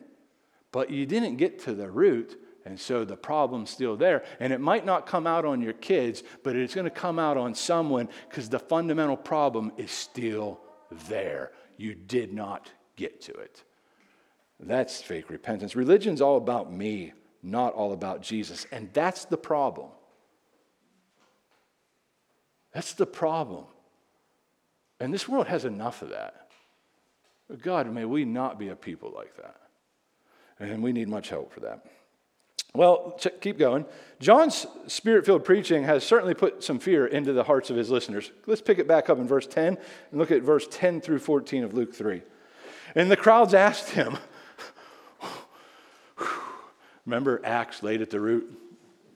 [0.72, 4.24] but you didn't get to the root and so the problem's still there.
[4.40, 7.38] And it might not come out on your kids, but it's going to come out
[7.38, 10.60] on someone because the fundamental problem is still
[11.08, 11.52] there.
[11.78, 13.64] You did not get to it.
[14.60, 15.76] That's fake repentance.
[15.76, 18.68] Religion's all about me, not all about Jesus.
[18.72, 19.90] And that's the problem.
[22.74, 23.66] That's the problem.
[25.00, 26.52] And this world has enough of that.
[27.62, 29.56] God, may we not be a people like that.
[30.60, 31.86] And we need much help for that.
[32.76, 33.86] Well, keep going.
[34.20, 38.32] John's spirit filled preaching has certainly put some fear into the hearts of his listeners.
[38.46, 39.78] Let's pick it back up in verse 10
[40.12, 42.22] and look at verse 10 through 14 of Luke 3.
[42.96, 44.18] And the crowds asked him,
[47.06, 48.52] Remember Acts laid at the root?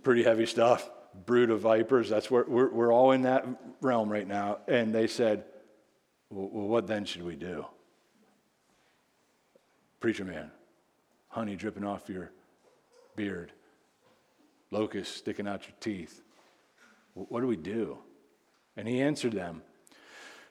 [0.03, 0.89] Pretty heavy stuff.
[1.25, 2.09] Brood of vipers.
[2.09, 3.45] That's where we're, we're all in that
[3.81, 4.59] realm right now.
[4.67, 5.43] And they said,
[6.31, 7.65] Well, what then should we do?
[9.99, 10.49] Preacher man,
[11.29, 12.31] honey dripping off your
[13.15, 13.51] beard,
[14.71, 16.21] locusts sticking out your teeth.
[17.13, 17.97] What do we do?
[18.75, 19.61] And he answered them.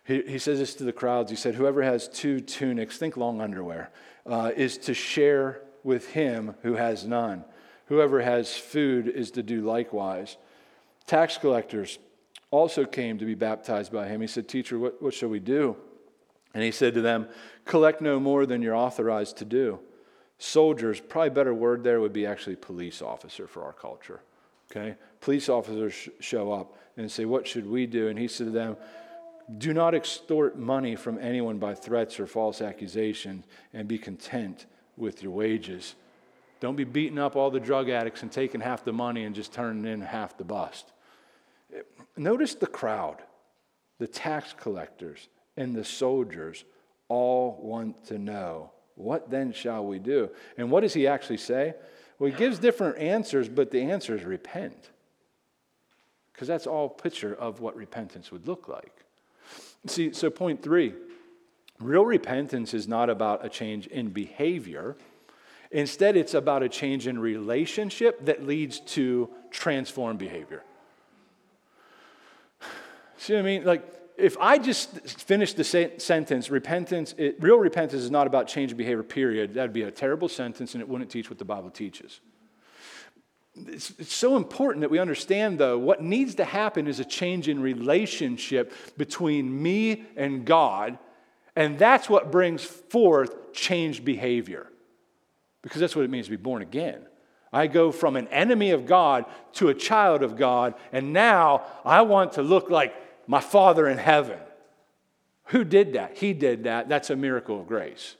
[0.05, 1.31] He, he says this to the crowds.
[1.31, 3.91] He said, Whoever has two tunics, think long underwear,
[4.27, 7.45] uh, is to share with him who has none.
[7.87, 10.37] Whoever has food is to do likewise.
[11.07, 11.99] Tax collectors
[12.51, 14.21] also came to be baptized by him.
[14.21, 15.77] He said, Teacher, what, what shall we do?
[16.55, 17.29] And he said to them,
[17.65, 19.81] Collect no more than you're authorized to do
[20.43, 24.21] soldiers, probably better word there would be actually police officer for our culture.
[24.71, 24.97] Okay?
[25.21, 28.09] Police officers sh- show up and say, What should we do?
[28.09, 28.77] And he said to them,
[29.59, 35.23] Do not extort money from anyone by threats or false accusations and be content with
[35.23, 35.95] your wages.
[36.61, 39.53] Don't be beating up all the drug addicts and taking half the money and just
[39.53, 40.93] turning in half the bust.
[42.17, 43.19] Notice the crowd,
[43.99, 46.65] the tax collectors, and the soldiers
[47.09, 50.31] all want to know what then shall we do?
[50.57, 51.75] And what does he actually say?
[52.19, 54.91] Well, he gives different answers, but the answer is repent.
[56.33, 58.93] Because that's all picture of what repentance would look like.
[59.87, 60.95] See, so point three
[61.81, 64.97] real repentance is not about a change in behavior.
[65.73, 70.63] Instead, it's about a change in relationship that leads to transformed behavior.
[73.17, 73.65] See what I mean?
[73.65, 78.71] Like, if I just finish the sentence, repentance, it, real repentance is not about change
[78.71, 81.71] of behavior, period, that'd be a terrible sentence and it wouldn't teach what the Bible
[81.71, 82.21] teaches.
[83.55, 87.49] It's, it's, so important that we understand, though, what needs to happen is a change
[87.49, 90.99] in relationship between me and God,
[91.55, 94.69] and that's what brings forth changed behavior.
[95.63, 97.05] Because that's what it means to be born again.
[97.53, 102.03] I go from an enemy of God to a child of God, and now I
[102.03, 102.95] want to look like
[103.27, 104.39] my Father in heaven.
[105.47, 106.19] Who did that?
[106.19, 106.89] He did that.
[106.89, 108.17] That's a miracle of grace,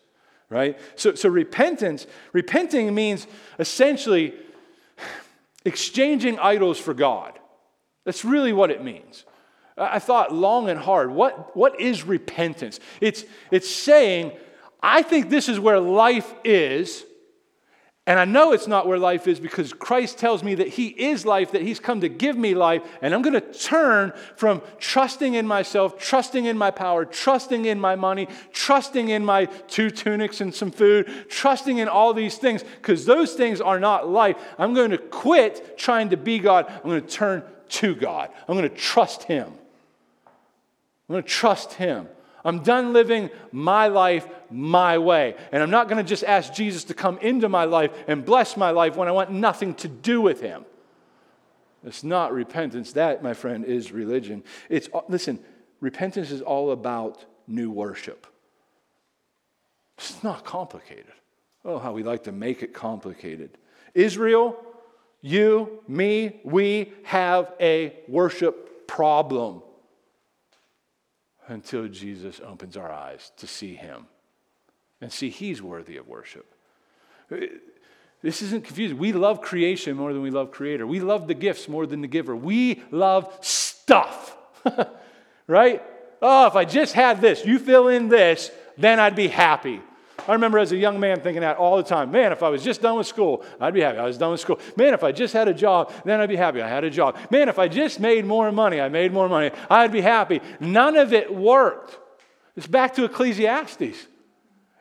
[0.51, 0.79] right?
[0.97, 3.27] So, so repentance, repenting means
[3.59, 4.35] essentially
[5.65, 7.39] exchanging idols for God.
[8.05, 9.25] That's really what it means.
[9.77, 11.11] I thought long and hard.
[11.11, 12.79] What, what is repentance?
[13.01, 14.33] It's, it's saying,
[14.83, 17.05] I think this is where life is,
[18.05, 21.25] and I know it's not where life is because Christ tells me that He is
[21.25, 22.83] life, that He's come to give me life.
[23.01, 27.79] And I'm going to turn from trusting in myself, trusting in my power, trusting in
[27.79, 32.65] my money, trusting in my two tunics and some food, trusting in all these things
[32.65, 34.37] because those things are not life.
[34.59, 36.67] I'm going to quit trying to be God.
[36.69, 38.31] I'm going to turn to God.
[38.49, 39.47] I'm going to trust Him.
[41.09, 42.09] I'm going to trust Him.
[42.45, 45.37] I'm done living my life my way.
[45.53, 48.57] And I'm not going to just ask Jesus to come into my life and bless
[48.57, 50.65] my life when I want nothing to do with him.
[51.85, 52.93] It's not repentance.
[52.93, 54.45] That, my friend, is religion.
[54.69, 55.41] It's uh, listen,
[55.81, 58.27] repentance is all about new worship.
[59.99, 61.13] It's not complicated.
[61.65, 63.59] Oh, how we like to make it complicated.
[63.95, 64.57] Israel,
[65.21, 69.63] you, me, we have a worship problem
[71.49, 74.07] until Jesus opens our eyes to see him
[75.01, 76.47] and see he's worthy of worship.
[78.23, 78.99] This isn't confusing.
[78.99, 80.87] We love creation more than we love creator.
[80.87, 82.37] We love the gifts more than the giver.
[82.37, 84.37] We love stuff.
[85.47, 85.83] right?
[86.21, 89.81] Oh, if I just had this, you fill in this, then I'd be happy.
[90.29, 92.11] I remember as a young man thinking that all the time.
[92.11, 93.99] Man, if I was just done with school, I'd be happy.
[93.99, 94.59] I was done with school.
[94.77, 96.63] Man, if I just had a job, then I'd be happy.
[96.63, 97.17] I had a job.
[97.31, 100.41] Man, if I just made more money, I made more money, I'd be happy.
[100.61, 101.99] None of it worked.
[102.57, 104.07] It's back to Ecclesiastes.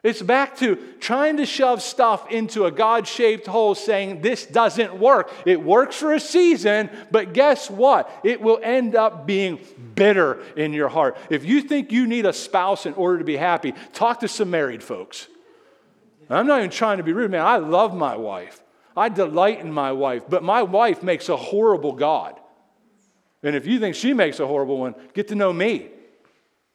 [0.03, 4.97] It's back to trying to shove stuff into a God shaped hole saying this doesn't
[4.97, 5.31] work.
[5.45, 8.11] It works for a season, but guess what?
[8.23, 9.59] It will end up being
[9.93, 11.17] bitter in your heart.
[11.29, 14.49] If you think you need a spouse in order to be happy, talk to some
[14.49, 15.27] married folks.
[16.33, 17.45] I'm not even trying to be rude, man.
[17.45, 18.63] I love my wife.
[18.95, 22.39] I delight in my wife, but my wife makes a horrible God.
[23.43, 25.89] And if you think she makes a horrible one, get to know me.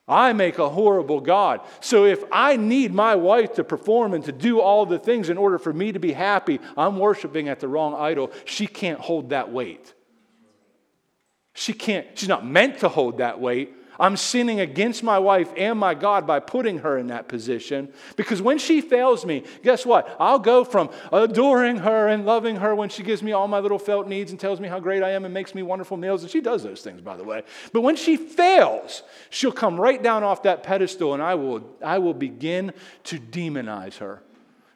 [0.08, 1.60] I make a horrible God.
[1.80, 5.36] So if I need my wife to perform and to do all the things in
[5.36, 8.30] order for me to be happy, I'm worshiping at the wrong idol.
[8.44, 9.94] She can't hold that weight.
[11.54, 13.74] She can't, she's not meant to hold that weight.
[13.98, 17.88] I'm sinning against my wife and my God by putting her in that position.
[18.16, 20.14] Because when she fails me, guess what?
[20.18, 23.78] I'll go from adoring her and loving her when she gives me all my little
[23.78, 26.22] felt needs and tells me how great I am and makes me wonderful meals.
[26.22, 27.42] And she does those things, by the way.
[27.72, 31.98] But when she fails, she'll come right down off that pedestal and I will, I
[31.98, 32.72] will begin
[33.04, 34.22] to demonize her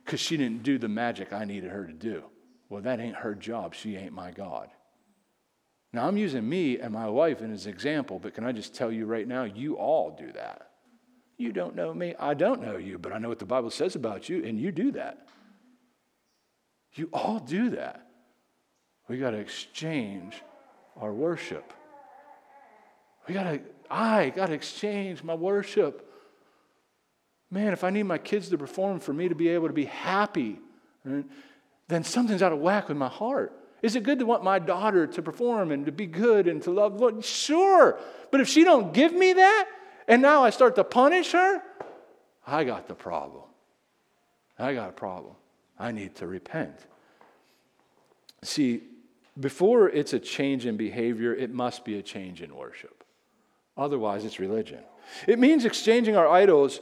[0.04, 2.24] because she didn't do the magic I needed her to do.
[2.68, 3.74] Well, that ain't her job.
[3.74, 4.70] She ain't my God.
[5.92, 8.92] Now, I'm using me and my wife as an example, but can I just tell
[8.92, 10.70] you right now, you all do that.
[11.37, 12.14] You don't know me.
[12.18, 14.70] I don't know you, but I know what the Bible says about you, and you
[14.70, 15.26] do that.
[16.94, 18.07] You all do that.
[19.09, 20.35] We got to exchange
[20.96, 21.72] our worship.
[23.26, 26.07] We got to, I got to exchange my worship.
[27.50, 29.87] Man, if I need my kids to perform for me to be able to be
[29.87, 30.61] happy,
[31.05, 33.53] then something's out of whack with my heart.
[33.82, 36.70] Is it good to want my daughter to perform and to be good and to
[36.70, 37.24] love Lord?
[37.24, 37.98] Sure.
[38.30, 39.68] But if she don't give me that
[40.06, 41.62] and now I start to punish her,
[42.46, 43.44] I got the problem.
[44.58, 45.34] I got a problem.
[45.78, 46.76] I need to repent.
[48.42, 48.82] See,
[49.38, 53.04] before it's a change in behavior, it must be a change in worship.
[53.76, 54.80] Otherwise, it's religion.
[55.26, 56.80] It means exchanging our idols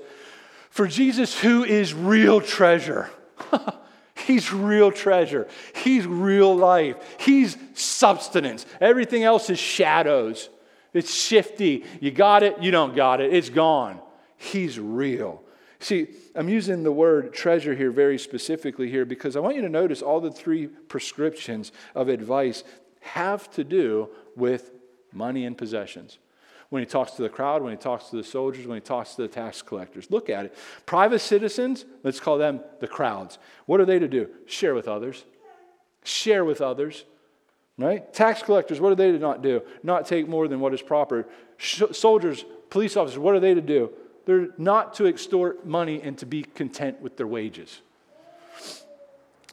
[0.70, 3.10] for Jesus, who is real treasure.
[4.28, 5.48] He's real treasure.
[5.74, 6.96] He's real life.
[7.18, 8.66] He's substance.
[8.78, 10.50] Everything else is shadows.
[10.92, 11.86] It's shifty.
[11.98, 13.32] You got it, you don't got it.
[13.32, 14.00] It's gone.
[14.36, 15.42] He's real.
[15.80, 19.68] See, I'm using the word treasure here very specifically here because I want you to
[19.70, 22.64] notice all the three prescriptions of advice
[23.00, 24.72] have to do with
[25.10, 26.18] money and possessions
[26.70, 29.14] when he talks to the crowd, when he talks to the soldiers, when he talks
[29.14, 30.10] to the tax collectors.
[30.10, 30.54] Look at it.
[30.84, 33.38] Private citizens, let's call them the crowds.
[33.66, 34.28] What are they to do?
[34.46, 35.24] Share with others.
[36.04, 37.04] Share with others.
[37.78, 38.12] Right?
[38.12, 39.62] Tax collectors, what are they to not do?
[39.84, 41.28] Not take more than what is proper.
[41.58, 43.90] Sh- soldiers, police officers, what are they to do?
[44.26, 47.80] They're not to extort money and to be content with their wages.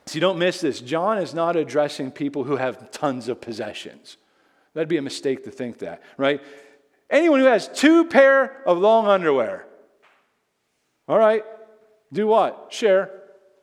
[0.08, 0.82] So you don't miss this.
[0.82, 4.18] John is not addressing people who have tons of possessions.
[4.74, 6.42] That'd be a mistake to think that, right?
[7.10, 9.66] Anyone who has two pair of long underwear.
[11.08, 11.44] All right,
[12.12, 12.68] do what?
[12.70, 13.12] Share.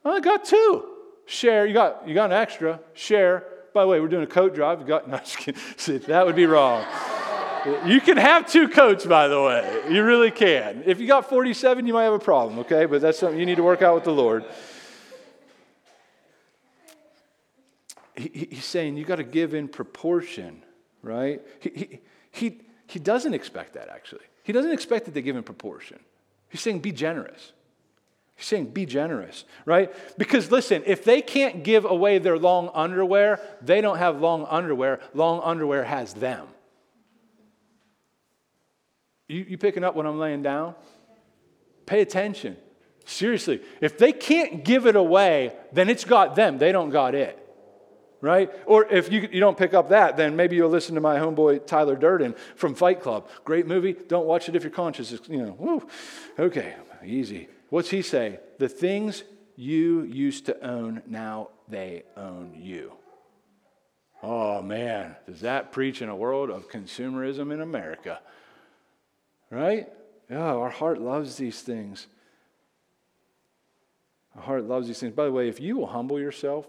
[0.05, 0.85] Oh, I got two.
[1.27, 1.67] Share.
[1.67, 2.81] You got you got an extra.
[2.95, 3.45] Share.
[3.75, 4.81] By the way, we're doing a coat drive.
[4.81, 6.85] You got no, that would be wrong.
[7.87, 9.83] you can have two coats, by the way.
[9.91, 10.83] You really can.
[10.85, 12.85] If you got 47, you might have a problem, okay?
[12.85, 14.45] But that's something you need to work out with the Lord.
[18.15, 20.63] He, he's saying you got to give in proportion,
[21.03, 21.41] right?
[21.61, 22.01] He, he,
[22.31, 22.61] he,
[22.93, 24.27] he doesn't expect that, actually.
[24.43, 25.99] He doesn't expect that they give in proportion.
[26.51, 27.53] He's saying, be generous.
[28.35, 29.91] He's saying, be generous, right?
[30.19, 35.01] Because listen, if they can't give away their long underwear, they don't have long underwear.
[35.15, 36.47] Long underwear has them.
[39.27, 40.75] You, you picking up what I'm laying down?
[41.87, 42.59] Pay attention.
[43.07, 46.59] Seriously, if they can't give it away, then it's got them.
[46.59, 47.42] They don't got it
[48.23, 48.51] right?
[48.65, 51.67] Or if you, you don't pick up that, then maybe you'll listen to my homeboy
[51.67, 53.29] Tyler Durden from Fight Club.
[53.45, 53.93] Great movie.
[53.93, 55.87] Don't watch it if your conscience is, you know, woo.
[56.39, 57.49] Okay, easy.
[57.69, 58.39] What's he say?
[58.59, 59.25] The things
[59.57, 62.93] you used to own, now they own you.
[64.23, 68.21] Oh man, does that preach in a world of consumerism in America?
[69.51, 69.89] Right?
[70.31, 72.07] Yeah, our heart loves these things.
[74.37, 75.13] Our heart loves these things.
[75.13, 76.67] By the way, if you will humble yourself,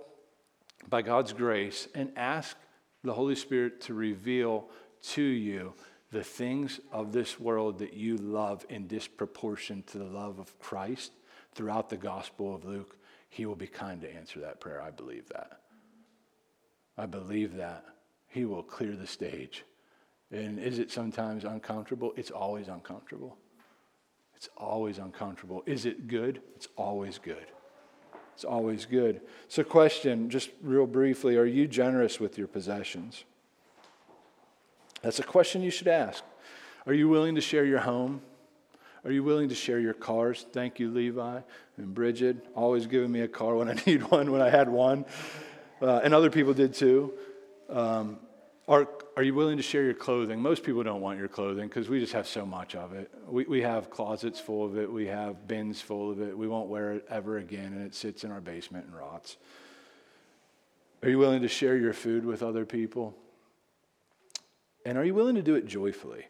[0.90, 2.58] by God's grace and ask
[3.04, 4.70] the Holy Spirit to reveal
[5.02, 5.74] to you
[6.12, 11.12] the things of this world that you love in disproportion to the love of Christ
[11.56, 12.96] throughout the Gospel of Luke,
[13.30, 14.82] He will be kind to answer that prayer.
[14.82, 15.60] I believe that.
[16.98, 17.84] I believe that.
[18.28, 19.64] He will clear the stage.
[20.32, 22.14] And is it sometimes uncomfortable?
[22.16, 23.38] It's always uncomfortable.
[24.36, 25.64] It's always uncomfortable.
[25.66, 26.42] Is it good?
[26.56, 27.46] It's always good.
[28.34, 29.22] It's always good.
[29.48, 33.24] So, question, just real briefly are you generous with your possessions?
[35.02, 36.24] That's a question you should ask.
[36.86, 38.22] Are you willing to share your home?
[39.06, 40.46] Are you willing to share your cars?
[40.54, 41.42] Thank you, Levi
[41.78, 45.06] and Bridget, always giving me a car when I need one, when I had one.
[45.82, 47.14] Uh, and other people did too.
[47.70, 48.18] Um,
[48.68, 48.88] are,
[49.18, 50.42] are you willing to share your clothing?
[50.42, 53.12] Most people don't want your clothing because we just have so much of it.
[53.28, 56.38] We, we have closets full of it, we have bins full of it.
[56.38, 59.38] We won't wear it ever again, and it sits in our basement and rots.
[61.02, 63.14] Are you willing to share your food with other people?
[64.86, 66.26] And are you willing to do it joyfully?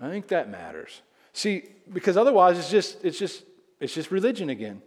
[0.00, 1.02] I think that matters.
[1.32, 3.44] See, because otherwise it's just it's just
[3.80, 4.82] it's just religion again.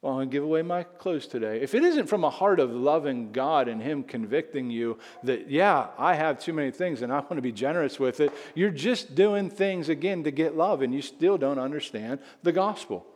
[0.00, 1.60] Well, I'm going to give away my clothes today.
[1.60, 5.88] If it isn't from a heart of loving God and Him convicting you that, yeah,
[5.98, 9.16] I have too many things and I want to be generous with it, you're just
[9.16, 13.06] doing things again to get love and you still don't understand the gospel.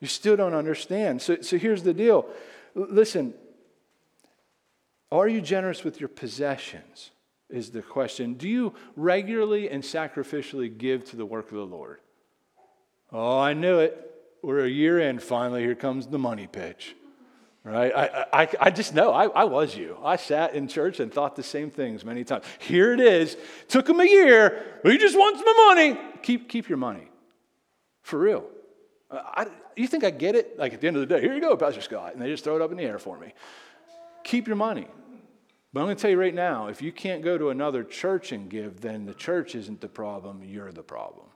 [0.00, 1.22] You still don't understand.
[1.22, 2.26] So, so here's the deal
[2.74, 3.34] listen,
[5.12, 7.10] are you generous with your possessions?
[7.48, 8.34] Is the question.
[8.34, 11.98] Do you regularly and sacrificially give to the work of the Lord?
[13.12, 14.09] Oh, I knew it
[14.42, 16.94] we're a year in finally here comes the money pitch
[17.64, 17.92] right?
[17.94, 19.98] I, I, I just know I, I was you.
[20.02, 22.44] I sat in church and thought the same things many times.
[22.58, 23.36] Here it is.
[23.68, 26.00] Took him a year he just wants my money.
[26.22, 27.08] Keep, keep your money.
[28.02, 28.44] For real.
[29.10, 30.58] I, you think i get it?
[30.58, 32.12] Like at the end of the day here you go pastor scott.
[32.12, 33.34] And they just throw it up in the air for me.
[34.24, 34.86] Keep your money.
[35.72, 38.32] But i'm going to tell you right now if you can't go to another church
[38.32, 41.26] and give then the church isn't the problem you're the problem.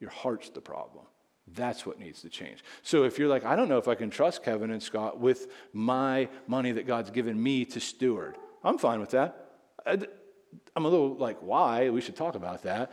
[0.00, 1.04] Your heart's the problem
[1.48, 2.64] that's what needs to change.
[2.82, 5.48] So if you're like, I don't know if I can trust Kevin and Scott with
[5.72, 9.50] my money that God's given me to steward, I'm fine with that.
[9.86, 11.90] I'm a little like, why?
[11.90, 12.92] We should talk about that.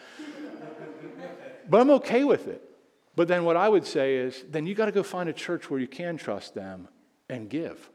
[1.69, 2.63] but I'm okay with it.
[3.15, 5.69] But then what I would say is, then you got to go find a church
[5.69, 6.87] where you can trust them
[7.29, 7.89] and give.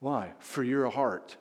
[0.00, 0.32] Why?
[0.38, 1.36] For your heart.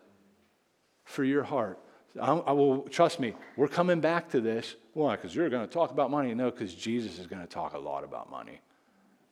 [1.03, 1.79] For your heart.
[2.19, 4.75] I, I will, trust me, we're coming back to this.
[4.93, 5.15] Why?
[5.15, 6.33] Because you're going to talk about money?
[6.33, 8.59] No, because Jesus is going to talk a lot about money.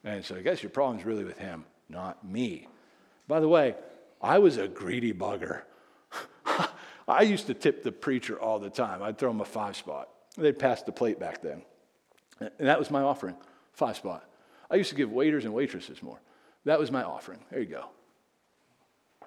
[0.03, 2.67] And so I guess your problem's really with him, not me.
[3.27, 3.75] By the way,
[4.21, 5.63] I was a greedy bugger.
[7.07, 9.03] I used to tip the preacher all the time.
[9.03, 10.09] I'd throw him a five spot.
[10.37, 11.63] They'd pass the plate back then.
[12.39, 13.35] And that was my offering,
[13.73, 14.25] five spot.
[14.71, 16.21] I used to give waiters and waitresses more.
[16.65, 17.39] That was my offering.
[17.49, 17.85] There you go.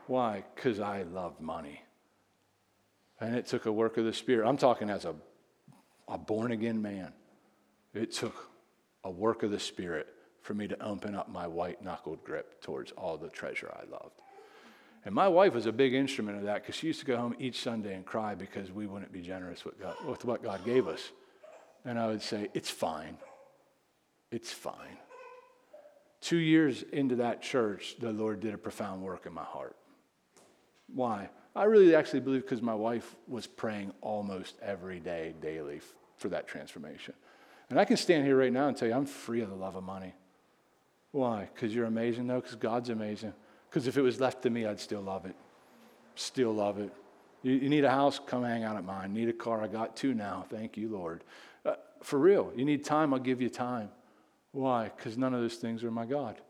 [0.07, 0.45] Why?
[0.55, 1.83] Because I love money.
[3.21, 4.49] And it took a work of the Spirit.
[4.49, 5.15] I'm talking as a,
[6.09, 7.13] a born again man.
[7.95, 8.51] It took
[9.05, 10.07] a work of the Spirit
[10.43, 14.21] for me to open up my white knuckled grip towards all the treasure I loved.
[15.05, 17.35] And my wife was a big instrument of that because she used to go home
[17.39, 20.87] each Sunday and cry because we wouldn't be generous with, God, with what God gave
[20.87, 21.11] us.
[21.85, 23.19] And I would say, It's fine.
[24.31, 24.99] It's fine.
[26.21, 29.77] Two years into that church, the Lord did a profound work in my heart.
[30.87, 31.31] Why?
[31.55, 35.81] I really actually believe because my wife was praying almost every day, daily,
[36.17, 37.15] for that transformation.
[37.69, 39.77] And I can stand here right now and tell you I'm free of the love
[39.77, 40.15] of money.
[41.11, 41.49] Why?
[41.55, 42.27] Because you're amazing?
[42.27, 43.35] No, because God's amazing.
[43.69, 45.37] Because if it was left to me, I'd still love it.
[46.15, 46.93] Still love it.
[47.43, 48.21] You, you, need a house?
[48.25, 49.13] Come hang out at mine.
[49.13, 49.63] Need a car?
[49.63, 50.47] I got two now.
[50.49, 51.25] Thank you, Lord.
[51.65, 52.53] Uh, for real.
[52.55, 53.13] You need time?
[53.13, 53.91] I'll give you time.
[54.53, 54.91] Why?
[54.95, 56.41] Because none of those things are my God.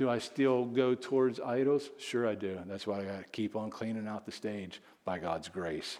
[0.00, 1.90] Do I still go towards idols?
[1.98, 2.58] Sure, I do.
[2.64, 5.98] That's why I got to keep on cleaning out the stage by God's grace.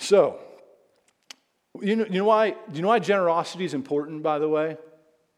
[0.00, 0.40] So,
[1.80, 2.50] you know, you know why?
[2.50, 4.24] Do you know why generosity is important?
[4.24, 4.76] By the way,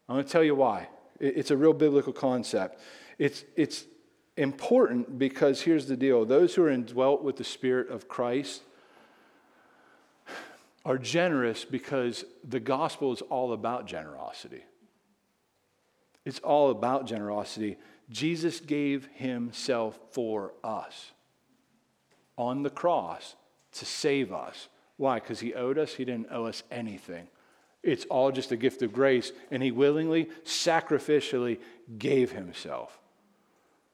[0.09, 0.89] I'm going to tell you why.
[1.21, 2.81] It's a real biblical concept.
[3.19, 3.85] It's it's
[4.39, 8.63] important because here's the deal: those who are indwelt with the Spirit of Christ
[10.87, 14.63] are generous because the gospel is all about generosity.
[16.27, 17.79] It's all about generosity.
[18.11, 21.13] Jesus gave himself for us
[22.37, 23.37] on the cross
[23.73, 24.69] to save us.
[24.97, 25.21] Why?
[25.21, 25.95] Because he owed us?
[25.95, 27.29] He didn't owe us anything.
[27.85, 31.61] It's all just a gift of grace, and he willingly, sacrificially
[31.97, 32.99] gave himself.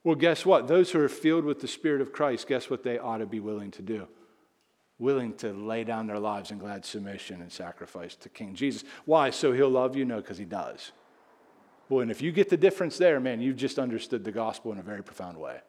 [0.03, 0.66] Well, guess what?
[0.66, 3.41] Those who are filled with the Spirit of Christ, guess what they ought to be
[3.41, 4.09] willing to do?
[4.99, 8.85] Willing to lay down their lives in glad submission and sacrifice to King Jesus.
[9.05, 9.28] Why?
[9.28, 10.07] So he'll love you?
[10.07, 10.93] No, because he does.
[11.89, 14.78] Boy, and if you get the difference there, man, you've just understood the gospel in
[14.78, 15.61] a very profound way.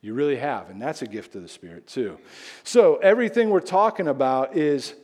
[0.00, 2.18] You really have, and that's a gift of the Spirit too.
[2.64, 4.94] So everything we're talking about is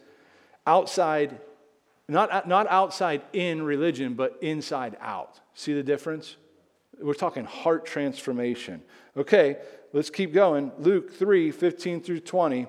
[0.67, 1.41] outside,
[2.09, 5.41] not, not outside in religion, but inside out.
[5.55, 6.37] See the difference?
[7.01, 8.83] We're talking heart transformation.
[9.17, 9.59] Okay,
[9.93, 10.73] let's keep going.
[10.79, 12.67] Luke 3 15 through 20.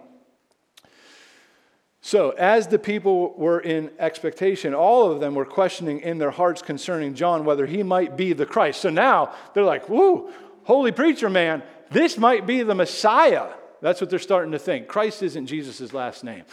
[2.01, 6.61] So, as the people were in expectation, all of them were questioning in their hearts
[6.61, 8.81] concerning John whether he might be the Christ.
[8.81, 10.31] So now they're like, whoo,
[10.63, 13.49] holy preacher man, this might be the Messiah.
[13.81, 14.87] That's what they're starting to think.
[14.87, 16.43] Christ isn't Jesus' last name.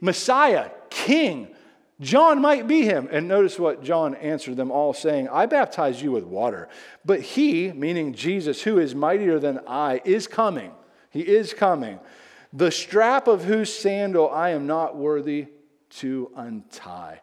[0.00, 1.48] Messiah, King,
[2.00, 3.08] John might be him.
[3.10, 6.68] And notice what John answered them all, saying, I baptize you with water,
[7.04, 10.72] but he, meaning Jesus, who is mightier than I, is coming.
[11.10, 12.00] He is coming.
[12.52, 15.48] The strap of whose sandal I am not worthy
[15.90, 17.20] to untie.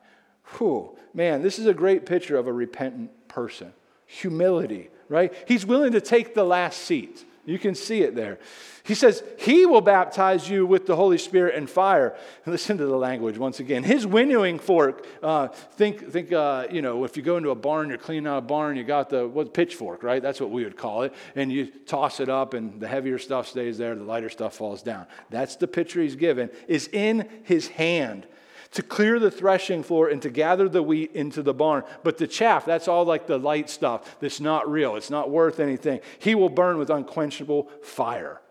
[0.57, 3.73] Whew, man, this is a great picture of a repentant person.
[4.05, 5.33] Humility, right?
[5.47, 7.25] He's willing to take the last seat.
[7.47, 8.39] You can see it there.
[8.83, 12.13] He says, He will baptize you with the Holy Spirit and fire.
[12.45, 13.83] listen to the language once again.
[13.83, 17.87] His winnowing fork, uh, think, think uh, you know, if you go into a barn,
[17.87, 20.21] you're cleaning out a barn, you got the what, pitchfork, right?
[20.21, 21.13] That's what we would call it.
[21.35, 24.83] And you toss it up, and the heavier stuff stays there, the lighter stuff falls
[24.83, 25.05] down.
[25.29, 28.27] That's the picture he's given, is in his hand
[28.71, 31.83] to clear the threshing floor and to gather the wheat into the barn.
[32.03, 35.59] But the chaff, that's all like the light stuff that's not real, it's not worth
[35.59, 36.01] anything.
[36.19, 38.41] He will burn with unquenchable fire.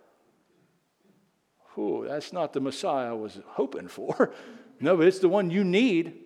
[1.78, 4.32] Ooh, that's not the Messiah I was hoping for.
[4.78, 6.18] No, but it's the one you need,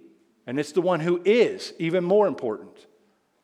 [0.44, 2.84] and it's the one who is even more important.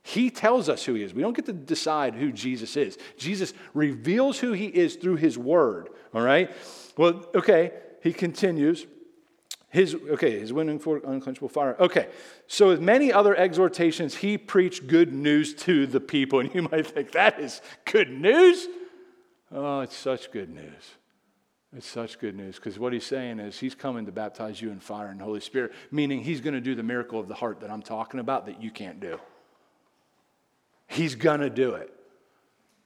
[0.02, 1.14] He tells us who he is.
[1.14, 2.98] We don't get to decide who Jesus is.
[3.16, 6.50] Jesus reveals who he is through his word, all right?
[6.96, 7.72] Well, okay,
[8.02, 8.86] he continues.
[9.76, 11.76] His, okay, his winnowing fork unquenchable fire.
[11.78, 12.08] Okay,
[12.46, 16.38] so with many other exhortations, he preached good news to the people.
[16.46, 18.68] And you might think, that is good news?
[19.52, 20.94] Oh, it's such good news.
[21.76, 24.80] It's such good news because what he's saying is he's coming to baptize you in
[24.80, 27.70] fire and Holy Spirit, meaning he's going to do the miracle of the heart that
[27.70, 29.20] I'm talking about that you can't do.
[30.86, 31.92] He's going to do it.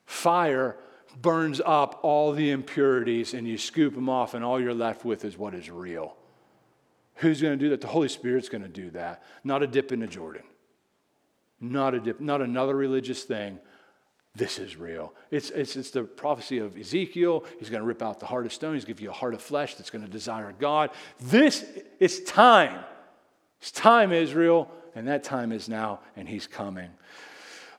[0.06, 0.76] Fire
[1.22, 5.24] burns up all the impurities and you scoop them off, and all you're left with
[5.24, 6.16] is what is real.
[7.20, 7.82] Who's going to do that?
[7.82, 9.22] The Holy Spirit's going to do that.
[9.44, 10.42] Not a dip into Jordan.
[11.60, 13.58] Not a dip, not another religious thing.
[14.34, 15.12] This is real.
[15.30, 17.44] It's, it's, it's the prophecy of Ezekiel.
[17.58, 18.72] He's going to rip out the heart of stone.
[18.74, 20.90] He's going to give you a heart of flesh that's going to desire God.
[21.20, 21.66] This,
[21.98, 22.82] it's time.
[23.60, 26.88] It's time, Israel, and that time is now, and he's coming.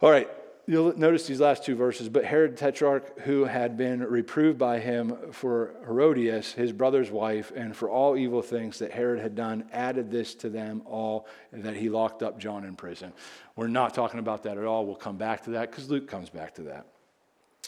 [0.01, 0.29] All right,
[0.67, 2.09] you'll notice these last two verses.
[2.09, 7.75] But Herod Tetrarch, who had been reproved by him for Herodias, his brother's wife, and
[7.75, 11.89] for all evil things that Herod had done, added this to them all that he
[11.89, 13.13] locked up John in prison.
[13.55, 14.85] We're not talking about that at all.
[14.85, 16.85] We'll come back to that because Luke comes back to that.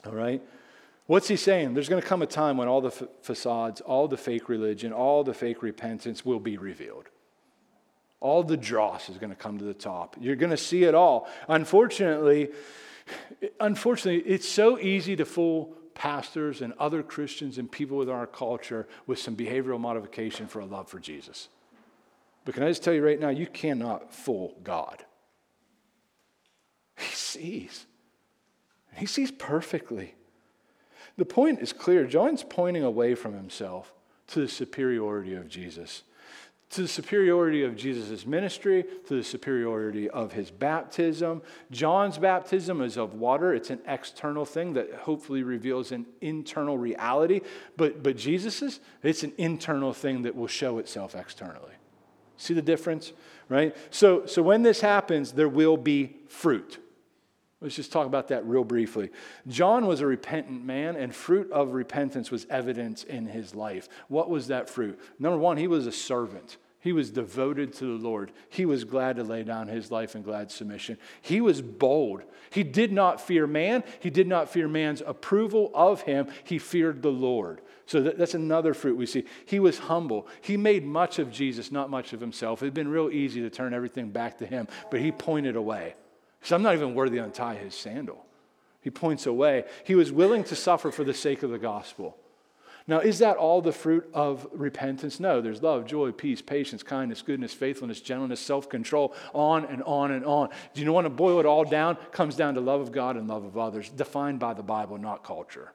[0.06, 0.42] All right?
[1.06, 1.74] What's he saying?
[1.74, 5.24] There's going to come a time when all the facades, all the fake religion, all
[5.24, 7.10] the fake repentance will be revealed.
[8.24, 10.16] All the dross is going to come to the top.
[10.18, 11.28] You're going to see it all.
[11.50, 12.52] Unfortunately,
[13.60, 18.88] unfortunately, it's so easy to fool pastors and other Christians and people within our culture
[19.08, 21.50] with some behavioral modification for a love for Jesus.
[22.46, 25.04] But can I just tell you right now, you cannot fool God.
[26.98, 27.86] He sees.
[28.96, 30.16] He sees perfectly.
[31.18, 32.06] The point is clear.
[32.06, 33.92] John's pointing away from himself
[34.28, 36.04] to the superiority of Jesus
[36.74, 41.42] to the superiority of Jesus' ministry, to the superiority of his baptism.
[41.72, 47.42] John's baptism is of water, it's an external thing that hopefully reveals an internal reality.
[47.78, 51.74] But, but Jesus's, it's an internal thing that will show itself externally.
[52.38, 53.14] See the difference?
[53.50, 53.76] Right?
[53.92, 56.80] So, so when this happens, there will be fruit.
[57.62, 59.10] Let's just talk about that real briefly.
[59.48, 63.88] John was a repentant man, and fruit of repentance was evident in his life.
[64.10, 65.00] What was that fruit?
[65.20, 66.58] Number one, he was a servant.
[66.84, 68.34] He was devoted to the Lord.
[68.50, 70.98] He was glad to lay down his life in glad submission.
[71.22, 72.24] He was bold.
[72.50, 73.86] He did not fear man.
[74.02, 76.28] He did not fear man's approval of him.
[76.44, 77.62] He feared the Lord.
[77.86, 79.24] So that's another fruit we see.
[79.46, 80.28] He was humble.
[80.42, 82.62] He made much of Jesus, not much of himself.
[82.62, 85.96] It had been real easy to turn everything back to him, but he pointed away.
[86.42, 88.26] So I'm not even worthy to untie his sandal.
[88.82, 89.64] He points away.
[89.86, 92.18] He was willing to suffer for the sake of the gospel.
[92.86, 95.20] Now, is that all the fruit of repentance?
[95.20, 100.12] No, there's love, joy, peace, patience, kindness, goodness, faithfulness, gentleness, self control, on and on
[100.12, 100.50] and on.
[100.74, 101.96] Do you want to boil it all down?
[101.96, 104.98] It comes down to love of God and love of others, defined by the Bible,
[104.98, 105.72] not culture.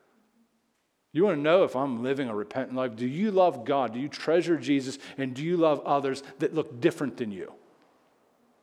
[1.12, 2.94] You want to know if I'm living a repentant life?
[2.94, 3.94] Do you love God?
[3.94, 4.98] Do you treasure Jesus?
[5.16, 7.52] And do you love others that look different than you?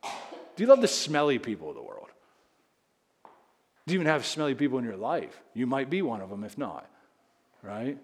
[0.02, 2.08] Do you love the smelly people of the world?
[3.86, 5.42] Do you even have smelly people in your life?
[5.54, 6.88] You might be one of them, if not,
[7.62, 7.98] right?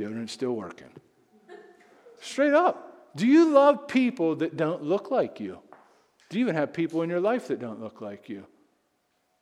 [0.00, 0.88] Deodorant's still working.
[2.20, 3.12] Straight up.
[3.16, 5.58] Do you love people that don't look like you?
[6.28, 8.46] Do you even have people in your life that don't look like you?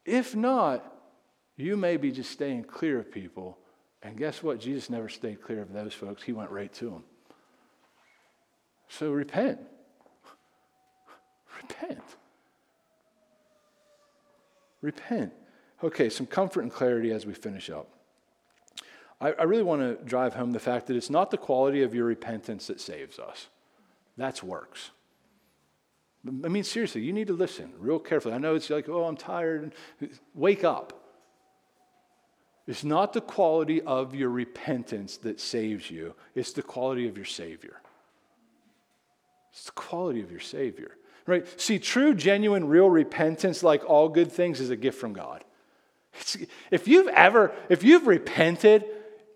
[0.04, 0.84] If not,
[1.56, 3.58] you may be just staying clear of people.
[4.02, 4.58] And guess what?
[4.58, 7.04] Jesus never stayed clear of those folks, He went right to them.
[8.88, 9.60] So repent.
[11.62, 12.02] Repent.
[14.80, 15.32] Repent.
[15.84, 17.97] Okay, some comfort and clarity as we finish up.
[19.20, 21.94] I, I really want to drive home the fact that it's not the quality of
[21.94, 23.48] your repentance that saves us,
[24.16, 24.90] that's works.
[26.26, 28.34] I mean, seriously, you need to listen real carefully.
[28.34, 29.72] I know it's like, oh, I'm tired.
[30.34, 30.92] Wake up.
[32.66, 37.24] It's not the quality of your repentance that saves you, it's the quality of your
[37.24, 37.80] Savior.
[39.52, 40.96] It's the quality of your Savior.
[41.24, 41.46] Right?
[41.60, 45.44] See, true, genuine, real repentance, like all good things, is a gift from God.
[46.20, 46.36] It's,
[46.70, 48.84] if you've ever, if you've repented,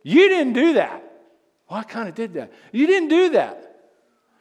[0.02, 1.02] you didn't do that.
[1.68, 2.52] Well, I kind of did that.
[2.72, 3.72] You didn't do that.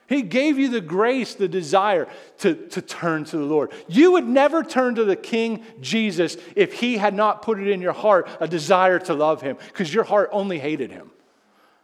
[0.08, 2.10] He gave you the grace, the desire
[2.40, 3.72] to, to turn to the Lord.
[3.88, 7.80] You would never turn to the King Jesus if He had not put it in
[7.80, 11.12] your heart a desire to love Him, because your heart only hated Him.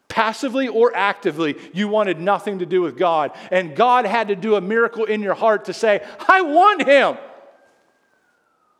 [0.10, 3.32] Passively or actively, you wanted nothing to do with God.
[3.50, 7.18] And God had to do a miracle in your heart to say, I want Him.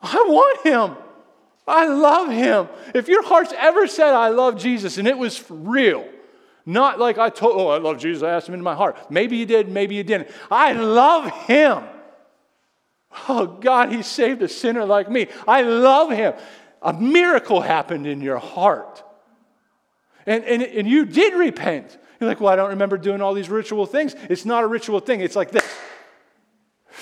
[0.02, 0.98] I want Him.
[1.68, 2.70] I love Him.
[2.96, 6.08] If your heart's ever said, I love Jesus, and it was real,
[6.66, 9.10] not like I told, oh, I love Jesus, I asked him into my heart.
[9.10, 10.30] Maybe you did, maybe you didn't.
[10.52, 11.84] I love him.
[13.30, 15.28] Oh, God, he saved a sinner like me.
[15.48, 16.34] I love him.
[16.82, 19.04] A miracle happened in your heart.
[20.26, 21.98] And, and, and you did repent.
[22.20, 24.14] You're like, well, I don't remember doing all these ritual things.
[24.30, 25.66] It's not a ritual thing, it's like this.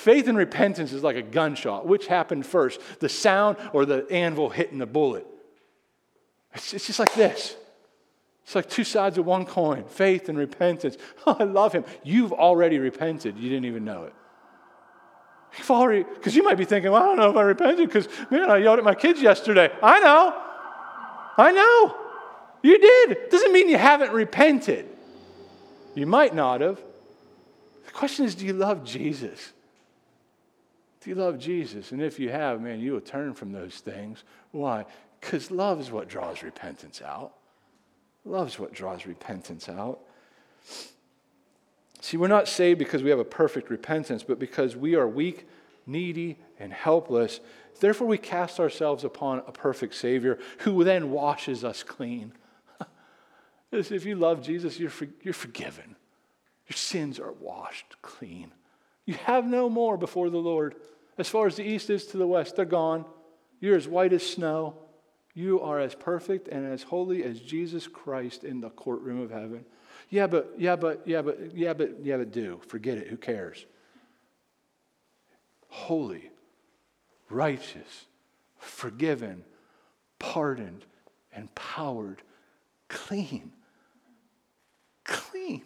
[0.06, 1.84] Faith and repentance is like a gunshot.
[1.84, 5.26] Which happened first, the sound or the anvil hitting the bullet?
[6.54, 7.56] It's, it's just like this.
[8.44, 10.96] It's like two sides of one coin faith and repentance.
[11.26, 11.84] Oh, I love him.
[12.04, 13.36] You've already repented.
[13.36, 14.14] You didn't even know it.
[15.58, 18.08] You've already, because you might be thinking, well, I don't know if I repented because,
[18.30, 19.72] man, I yelled at my kids yesterday.
[19.82, 20.40] I know.
[21.36, 21.96] I know.
[22.62, 23.28] You did.
[23.28, 24.86] Doesn't mean you haven't repented.
[25.96, 26.80] You might not have.
[27.86, 29.52] The question is, do you love Jesus?
[31.06, 31.92] Do you love Jesus?
[31.92, 34.24] And if you have, man, you will turn from those things.
[34.50, 34.86] Why?
[35.20, 37.34] Because love is what draws repentance out.
[38.24, 40.00] Love's what draws repentance out.
[42.00, 45.46] See, we're not saved because we have a perfect repentance, but because we are weak,
[45.86, 47.38] needy, and helpless.
[47.78, 52.32] Therefore, we cast ourselves upon a perfect Savior who then washes us clean.
[53.70, 55.94] if you love Jesus, you're, for, you're forgiven.
[56.68, 58.50] Your sins are washed clean.
[59.04, 60.74] You have no more before the Lord.
[61.18, 63.04] As far as the east is to the west, they're gone.
[63.60, 64.76] You're as white as snow.
[65.34, 69.64] You are as perfect and as holy as Jesus Christ in the courtroom of heaven.
[70.08, 72.60] Yeah, but, yeah, but, yeah, but, yeah, but, yeah, but do.
[72.68, 73.08] Forget it.
[73.08, 73.66] Who cares?
[75.68, 76.30] Holy,
[77.28, 78.06] righteous,
[78.58, 79.44] forgiven,
[80.18, 80.84] pardoned,
[81.36, 82.22] empowered,
[82.88, 83.52] clean.
[85.04, 85.62] Clean.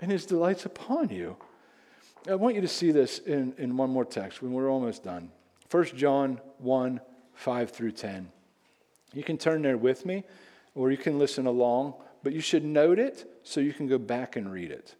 [0.00, 1.36] And his delight's upon you.
[2.28, 5.30] I want you to see this in, in one more text when we're almost done.
[5.70, 7.00] 1 John 1
[7.34, 8.30] 5 through 10.
[9.14, 10.24] You can turn there with me,
[10.74, 14.36] or you can listen along, but you should note it so you can go back
[14.36, 14.94] and read it.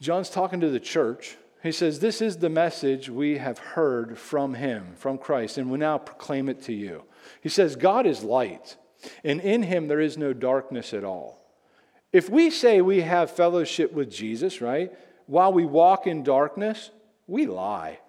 [0.00, 1.36] John's talking to the church.
[1.62, 5.78] He says, This is the message we have heard from him, from Christ, and we
[5.78, 7.02] now proclaim it to you.
[7.42, 8.76] He says, God is light,
[9.24, 11.44] and in him there is no darkness at all.
[12.12, 14.92] If we say we have fellowship with Jesus, right,
[15.28, 16.90] while we walk in darkness,
[17.26, 18.00] we lie,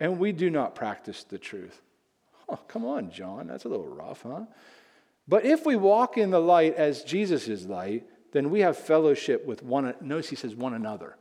[0.00, 1.82] and we do not practice the truth.
[2.48, 3.46] Oh, come on, John.
[3.46, 4.46] That's a little rough, huh?
[5.28, 9.46] But if we walk in the light as Jesus is light, then we have fellowship
[9.46, 9.94] with one.
[10.00, 11.16] Notice he says one another.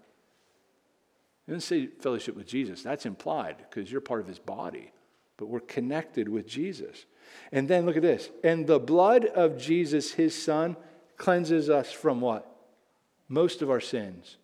[1.45, 2.81] He doesn't say fellowship with Jesus.
[2.81, 4.93] That's implied because you're part of his body.
[5.35, 7.05] But we're connected with Jesus.
[7.51, 8.29] And then look at this.
[8.41, 10.77] And the blood of Jesus, his son,
[11.17, 12.49] cleanses us from what?
[13.27, 14.37] Most of our sins.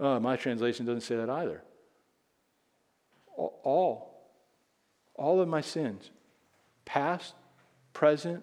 [0.00, 1.62] Oh, my translation doesn't say that either.
[3.36, 4.14] All
[5.16, 6.10] all of my sins,
[6.84, 7.34] past,
[7.92, 8.42] present,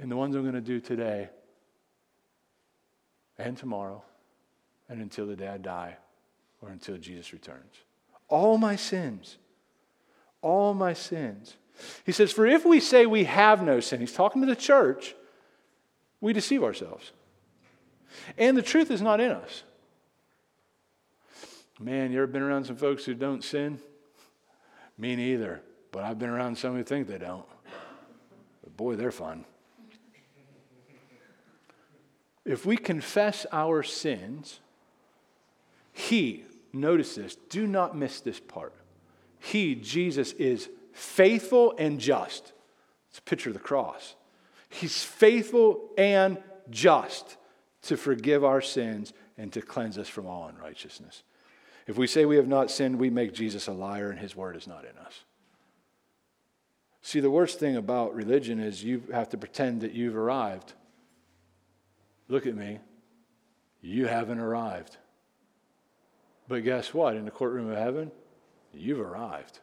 [0.00, 1.30] and the ones I'm going to do today
[3.38, 4.02] and tomorrow
[4.88, 5.96] and until the day I die
[6.60, 7.74] or until Jesus returns.
[8.28, 9.38] All my sins.
[10.42, 11.56] All my sins.
[12.04, 15.14] He says, For if we say we have no sin, he's talking to the church,
[16.20, 17.12] we deceive ourselves.
[18.36, 19.62] And the truth is not in us.
[21.80, 23.78] Man, you ever been around some folks who don't sin?
[24.96, 25.62] Me neither.
[25.92, 27.46] But I've been around some who think they don't.
[28.62, 29.44] But boy, they're fun.
[32.44, 34.60] If we confess our sins,
[35.92, 38.74] He, notice this, do not miss this part.
[39.38, 42.52] He, Jesus, is faithful and just.
[43.10, 44.16] It's a picture of the cross.
[44.68, 46.38] He's faithful and
[46.70, 47.36] just
[47.82, 51.22] to forgive our sins and to cleanse us from all unrighteousness.
[51.88, 54.56] If we say we have not sinned, we make Jesus a liar and his word
[54.56, 55.24] is not in us.
[57.00, 60.74] See, the worst thing about religion is you have to pretend that you've arrived.
[62.28, 62.78] Look at me.
[63.80, 64.98] You haven't arrived.
[66.46, 67.16] But guess what?
[67.16, 68.12] In the courtroom of heaven,
[68.74, 69.60] you've arrived.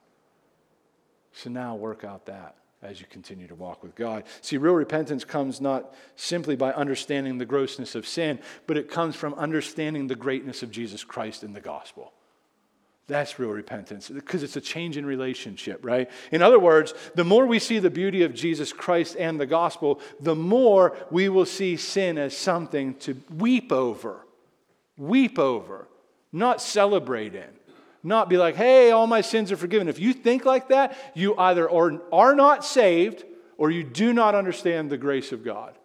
[1.32, 4.24] So now work out that as you continue to walk with God.
[4.42, 9.16] See, real repentance comes not simply by understanding the grossness of sin, but it comes
[9.16, 12.14] from understanding the greatness of Jesus Christ in the gospel.
[13.08, 16.10] That's real repentance because it's a change in relationship, right?
[16.32, 19.99] In other words, the more we see the beauty of Jesus Christ and the gospel,
[20.20, 24.26] the more we will see sin as something to weep over,
[24.97, 25.88] weep over,
[26.32, 27.49] not celebrate in,
[28.01, 29.88] not be like, hey, all my sins are forgiven.
[29.88, 33.24] If you think like that, you either are not saved
[33.58, 35.76] or you do not understand the grace of God.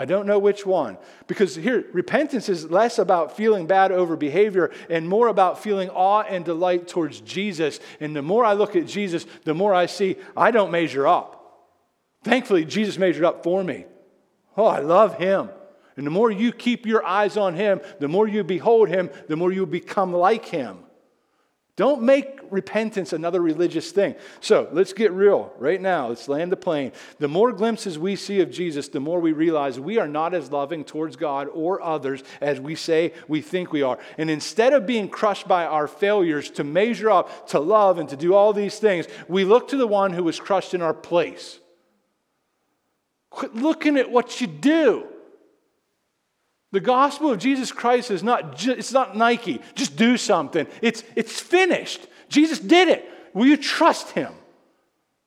[0.00, 0.96] I don't know which one.
[1.26, 6.22] Because here, repentance is less about feeling bad over behavior and more about feeling awe
[6.22, 7.80] and delight towards Jesus.
[8.00, 11.68] And the more I look at Jesus, the more I see I don't measure up.
[12.24, 13.84] Thankfully, Jesus measured up for me.
[14.56, 15.50] Oh, I love him.
[15.98, 19.36] And the more you keep your eyes on him, the more you behold him, the
[19.36, 20.78] more you become like him.
[21.80, 24.14] Don't make repentance another religious thing.
[24.40, 26.08] So let's get real right now.
[26.08, 26.92] Let's land the plane.
[27.18, 30.52] The more glimpses we see of Jesus, the more we realize we are not as
[30.52, 33.98] loving towards God or others as we say we think we are.
[34.18, 38.16] And instead of being crushed by our failures to measure up, to love, and to
[38.16, 41.60] do all these things, we look to the one who was crushed in our place.
[43.30, 45.09] Quit looking at what you do.
[46.72, 50.66] The gospel of Jesus Christ is not, ju- it's not Nike, just do something.
[50.82, 52.06] It's, it's finished.
[52.28, 53.08] Jesus did it.
[53.34, 54.32] Will you trust him?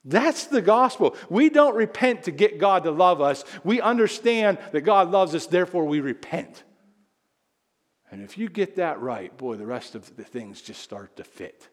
[0.05, 1.15] That's the gospel.
[1.29, 3.43] We don't repent to get God to love us.
[3.63, 6.63] We understand that God loves us, therefore we repent.
[8.11, 11.23] And if you get that right, boy, the rest of the things just start to
[11.23, 11.67] fit.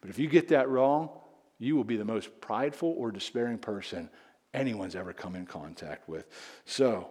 [0.00, 1.10] But if you get that wrong,
[1.58, 4.08] you will be the most prideful or despairing person
[4.54, 6.26] anyone's ever come in contact with.
[6.64, 7.10] So,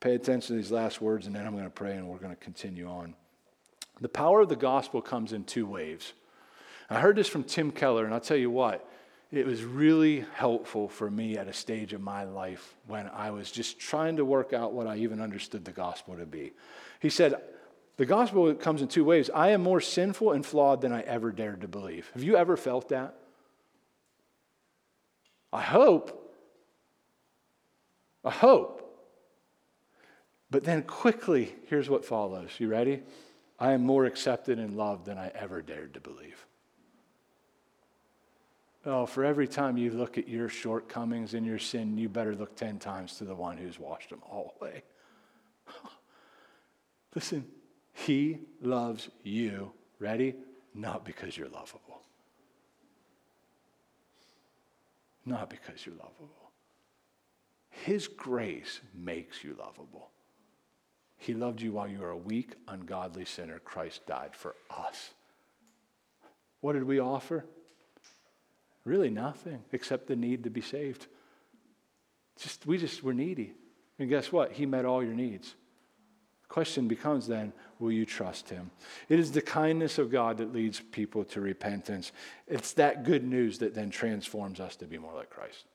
[0.00, 2.34] Pay attention to these last words, and then I'm going to pray and we're going
[2.34, 3.14] to continue on.
[4.00, 6.14] The power of the gospel comes in two waves.
[6.88, 8.88] I heard this from Tim Keller, and I'll tell you what,
[9.30, 13.50] it was really helpful for me at a stage of my life when I was
[13.52, 16.52] just trying to work out what I even understood the gospel to be.
[16.98, 17.34] He said,
[17.96, 19.30] The gospel comes in two ways.
[19.32, 22.10] I am more sinful and flawed than I ever dared to believe.
[22.14, 23.14] Have you ever felt that?
[25.52, 26.34] I hope.
[28.24, 28.79] I hope.
[30.50, 32.50] But then quickly, here's what follows.
[32.58, 33.02] You ready?
[33.58, 36.46] I am more accepted and loved than I ever dared to believe.
[38.86, 42.56] Oh, for every time you look at your shortcomings and your sin, you better look
[42.56, 44.82] 10 times to the one who's washed them all away.
[47.14, 47.46] Listen,
[47.92, 49.72] he loves you.
[49.98, 50.34] Ready?
[50.74, 52.00] Not because you're lovable.
[55.26, 56.50] Not because you're lovable.
[57.68, 60.10] His grace makes you lovable.
[61.20, 63.58] He loved you while you were a weak, ungodly sinner.
[63.58, 65.10] Christ died for us.
[66.62, 67.44] What did we offer?
[68.86, 71.06] Really nothing except the need to be saved.
[72.38, 73.52] Just we just were needy.
[73.98, 74.52] And guess what?
[74.52, 75.54] He met all your needs.
[76.44, 78.70] The question becomes then, will you trust him?
[79.10, 82.12] It is the kindness of God that leads people to repentance.
[82.46, 85.66] It's that good news that then transforms us to be more like Christ.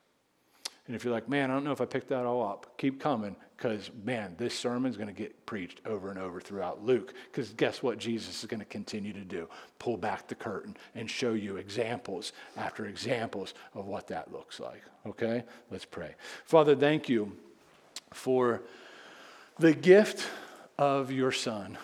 [0.88, 3.00] And if you're like, man, I don't know if I picked that all up, keep
[3.00, 7.14] coming because, man, this sermon is going to get preached over and over throughout Luke.
[7.32, 9.50] Because guess what Jesus is going to continue to do?
[9.80, 14.84] Pull back the curtain and show you examples after examples of what that looks like.
[15.08, 15.44] Okay?
[15.72, 16.16] Let's pray.
[16.46, 17.36] Father, thank you
[18.14, 18.62] for
[19.58, 20.28] the gift
[20.78, 21.78] of your Son.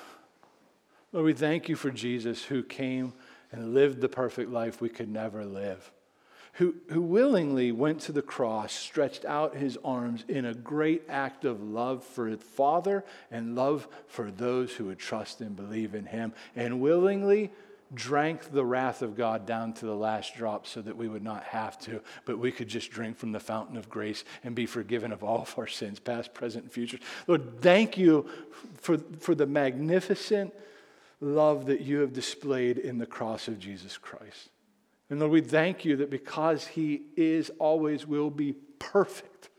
[1.12, 3.14] Lord, we thank you for Jesus who came
[3.52, 5.92] and lived the perfect life we could never live
[6.54, 11.46] who, who willingly went to the cross, stretched out his arms in a great act
[11.46, 16.06] of love for his Father and love for those who would trust and believe in
[16.06, 17.52] him, and willingly
[17.94, 21.44] drank the wrath of God down to the last drop so that we would not
[21.44, 25.12] have to, but we could just drink from the fountain of grace and be forgiven
[25.12, 27.00] of all of our sins, past, present, and future.
[27.28, 28.30] Lord, thank you
[28.76, 30.54] for, for the magnificent
[31.20, 34.50] love that you have displayed in the cross of Jesus Christ.
[35.12, 39.50] And Lord, we thank you that because He is, always will be perfect,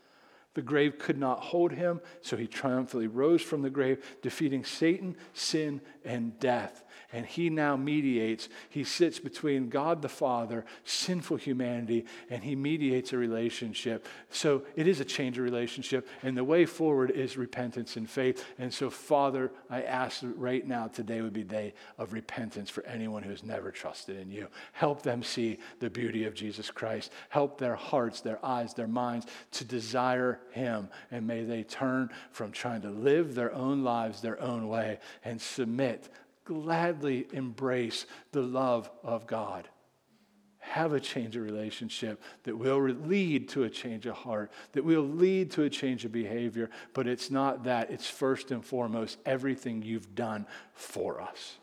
[0.55, 5.15] The grave could not hold him, so he triumphantly rose from the grave, defeating Satan,
[5.33, 6.83] sin, and death.
[7.11, 8.49] And he now mediates.
[8.69, 14.07] He sits between God the Father, sinful humanity, and he mediates a relationship.
[14.29, 18.43] So it is a change of relationship, and the way forward is repentance and faith.
[18.57, 23.23] And so, Father, I ask right now, today would be day of repentance for anyone
[23.23, 24.47] who has never trusted in you.
[24.71, 27.11] Help them see the beauty of Jesus Christ.
[27.29, 30.89] Help their hearts, their eyes, their minds to desire him.
[31.11, 35.39] And may they turn from trying to live their own lives their own way and
[35.39, 36.09] submit
[36.45, 39.67] gladly embrace the love of God.
[40.59, 45.03] Have a change of relationship that will lead to a change of heart, that will
[45.03, 46.69] lead to a change of behavior.
[46.93, 51.57] But it's not that, it's first and foremost everything you've done for us.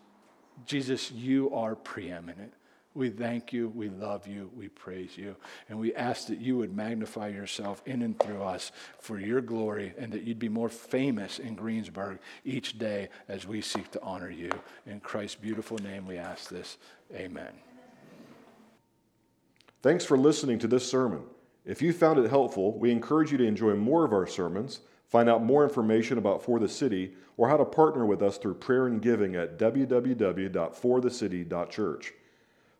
[0.66, 2.52] Jesus, you are preeminent.
[2.92, 5.36] We thank you, we love you, we praise you,
[5.68, 9.94] and we ask that you would magnify yourself in and through us for your glory
[9.96, 14.30] and that you'd be more famous in Greensburg each day as we seek to honor
[14.30, 14.50] you.
[14.86, 16.78] In Christ's beautiful name, we ask this.
[17.14, 17.52] Amen.
[19.82, 21.22] Thanks for listening to this sermon.
[21.64, 25.28] If you found it helpful, we encourage you to enjoy more of our sermons, find
[25.28, 29.36] out more information about 4TheCity, or how to partner with us through prayer and giving
[29.36, 32.14] at www.forthecity.church.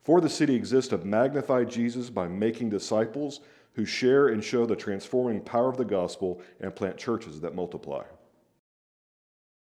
[0.06, 3.40] 4TheCity exists to magnify Jesus by making disciples
[3.74, 8.02] who share and show the transforming power of the gospel and plant churches that multiply.